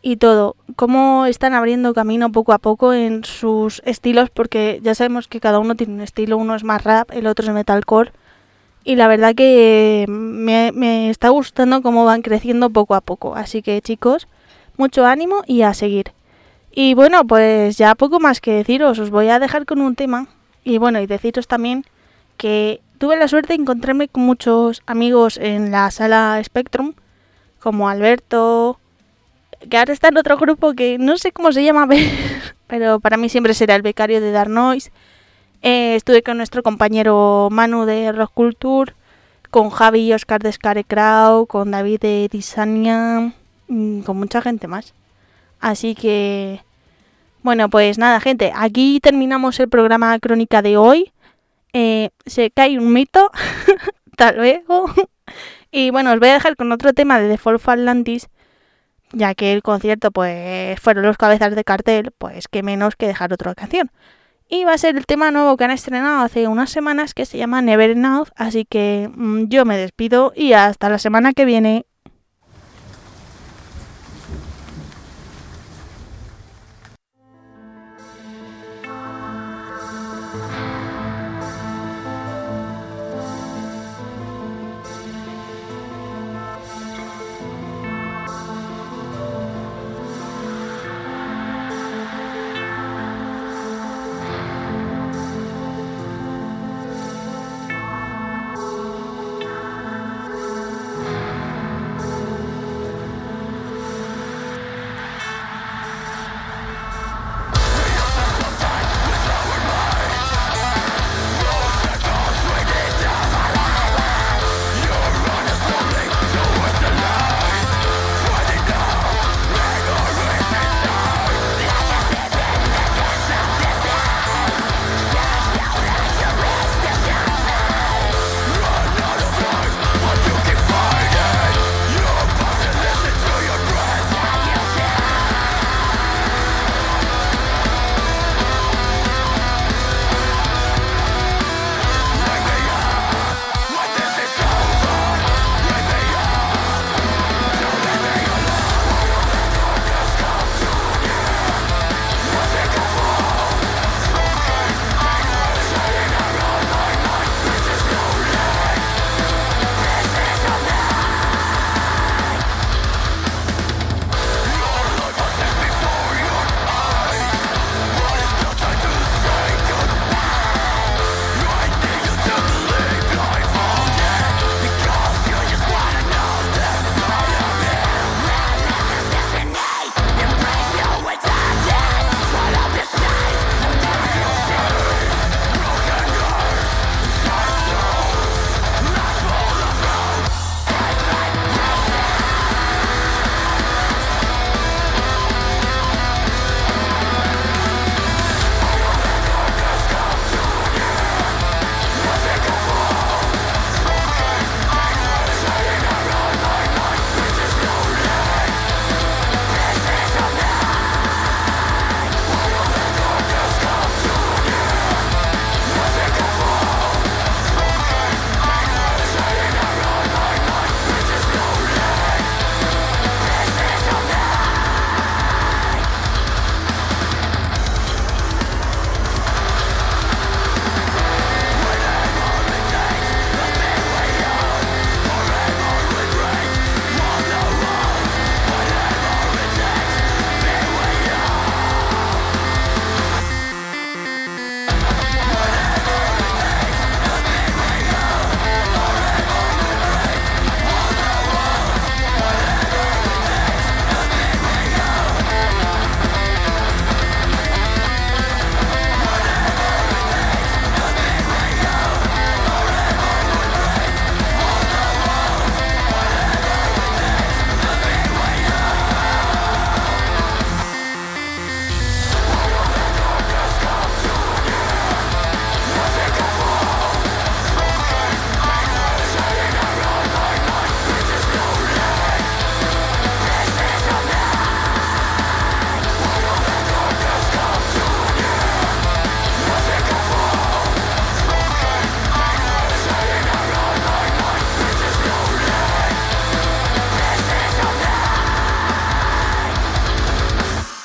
y 0.00 0.16
todo. 0.16 0.56
Cómo 0.76 1.26
están 1.26 1.52
abriendo 1.52 1.92
camino 1.92 2.32
poco 2.32 2.54
a 2.54 2.58
poco 2.58 2.94
en 2.94 3.22
sus 3.22 3.82
estilos, 3.84 4.30
porque 4.30 4.80
ya 4.82 4.94
sabemos 4.94 5.28
que 5.28 5.40
cada 5.40 5.58
uno 5.58 5.74
tiene 5.74 5.92
un 5.92 6.00
estilo, 6.00 6.38
uno 6.38 6.54
es 6.54 6.64
más 6.64 6.82
rap, 6.84 7.10
el 7.12 7.26
otro 7.26 7.44
es 7.44 7.52
metalcore. 7.52 8.12
Y 8.86 8.94
la 8.94 9.08
verdad 9.08 9.34
que 9.34 10.06
me, 10.08 10.70
me 10.70 11.10
está 11.10 11.30
gustando 11.30 11.82
cómo 11.82 12.04
van 12.04 12.22
creciendo 12.22 12.70
poco 12.70 12.94
a 12.94 13.00
poco. 13.00 13.34
Así 13.34 13.60
que 13.60 13.82
chicos, 13.82 14.28
mucho 14.76 15.04
ánimo 15.04 15.42
y 15.44 15.62
a 15.62 15.74
seguir. 15.74 16.12
Y 16.70 16.94
bueno, 16.94 17.26
pues 17.26 17.76
ya 17.78 17.96
poco 17.96 18.20
más 18.20 18.40
que 18.40 18.52
deciros, 18.52 19.00
os 19.00 19.10
voy 19.10 19.28
a 19.28 19.40
dejar 19.40 19.66
con 19.66 19.80
un 19.80 19.96
tema. 19.96 20.28
Y 20.62 20.78
bueno, 20.78 21.00
y 21.00 21.06
deciros 21.08 21.48
también 21.48 21.84
que 22.36 22.80
tuve 22.98 23.16
la 23.16 23.26
suerte 23.26 23.54
de 23.54 23.62
encontrarme 23.62 24.06
con 24.06 24.22
muchos 24.22 24.82
amigos 24.86 25.36
en 25.36 25.72
la 25.72 25.90
sala 25.90 26.40
Spectrum, 26.44 26.94
como 27.58 27.88
Alberto, 27.88 28.78
que 29.68 29.78
ahora 29.78 29.94
está 29.94 30.08
en 30.08 30.18
otro 30.18 30.36
grupo 30.36 30.74
que 30.74 30.96
no 30.98 31.18
sé 31.18 31.32
cómo 31.32 31.50
se 31.50 31.64
llama, 31.64 31.88
pero 32.68 33.00
para 33.00 33.16
mí 33.16 33.28
siempre 33.30 33.52
será 33.52 33.74
el 33.74 33.82
becario 33.82 34.20
de 34.20 34.30
Dark 34.30 34.50
Noise. 34.50 34.92
Eh, 35.68 35.96
estuve 35.96 36.22
con 36.22 36.36
nuestro 36.36 36.62
compañero 36.62 37.48
Manu 37.50 37.86
de 37.86 38.12
Rock 38.12 38.30
Culture, 38.34 38.92
con 39.50 39.70
Javi 39.70 40.02
y 40.02 40.12
Oscar 40.12 40.40
de 40.40 40.52
Scarecrow, 40.52 41.48
con 41.48 41.72
David 41.72 41.98
de 42.02 42.28
Disania, 42.30 43.32
mm, 43.66 44.02
con 44.02 44.16
mucha 44.16 44.40
gente 44.40 44.68
más. 44.68 44.94
Así 45.58 45.96
que, 45.96 46.60
bueno, 47.42 47.68
pues 47.68 47.98
nada, 47.98 48.20
gente, 48.20 48.52
aquí 48.54 49.00
terminamos 49.02 49.58
el 49.58 49.68
programa 49.68 50.16
crónica 50.20 50.62
de 50.62 50.76
hoy. 50.76 51.12
Eh, 51.72 52.10
se 52.26 52.52
cae 52.52 52.78
un 52.78 52.92
mito, 52.92 53.32
hasta 54.12 54.30
luego. 54.34 54.84
y 55.72 55.90
bueno, 55.90 56.12
os 56.12 56.20
voy 56.20 56.28
a 56.28 56.34
dejar 56.34 56.54
con 56.54 56.70
otro 56.70 56.92
tema 56.92 57.18
de 57.18 57.28
The 57.28 57.38
Fall 57.38 57.56
of 57.56 57.68
Atlantis, 57.68 58.28
ya 59.12 59.34
que 59.34 59.52
el 59.52 59.62
concierto 59.64 60.12
pues 60.12 60.78
fueron 60.80 61.06
los 61.06 61.16
cabezas 61.16 61.56
de 61.56 61.64
cartel, 61.64 62.12
pues 62.16 62.46
qué 62.46 62.62
menos 62.62 62.94
que 62.94 63.08
dejar 63.08 63.32
otra 63.32 63.52
canción. 63.56 63.90
Y 64.48 64.64
va 64.64 64.74
a 64.74 64.78
ser 64.78 64.96
el 64.96 65.06
tema 65.06 65.30
nuevo 65.32 65.56
que 65.56 65.64
han 65.64 65.72
estrenado 65.72 66.22
hace 66.22 66.46
unas 66.46 66.70
semanas 66.70 67.14
que 67.14 67.26
se 67.26 67.36
llama 67.36 67.62
Never 67.62 67.90
Enough, 67.90 68.28
así 68.36 68.64
que 68.64 69.10
mm, 69.12 69.48
yo 69.48 69.64
me 69.64 69.76
despido 69.76 70.32
y 70.36 70.52
hasta 70.52 70.88
la 70.88 70.98
semana 70.98 71.32
que 71.32 71.44
viene. 71.44 71.86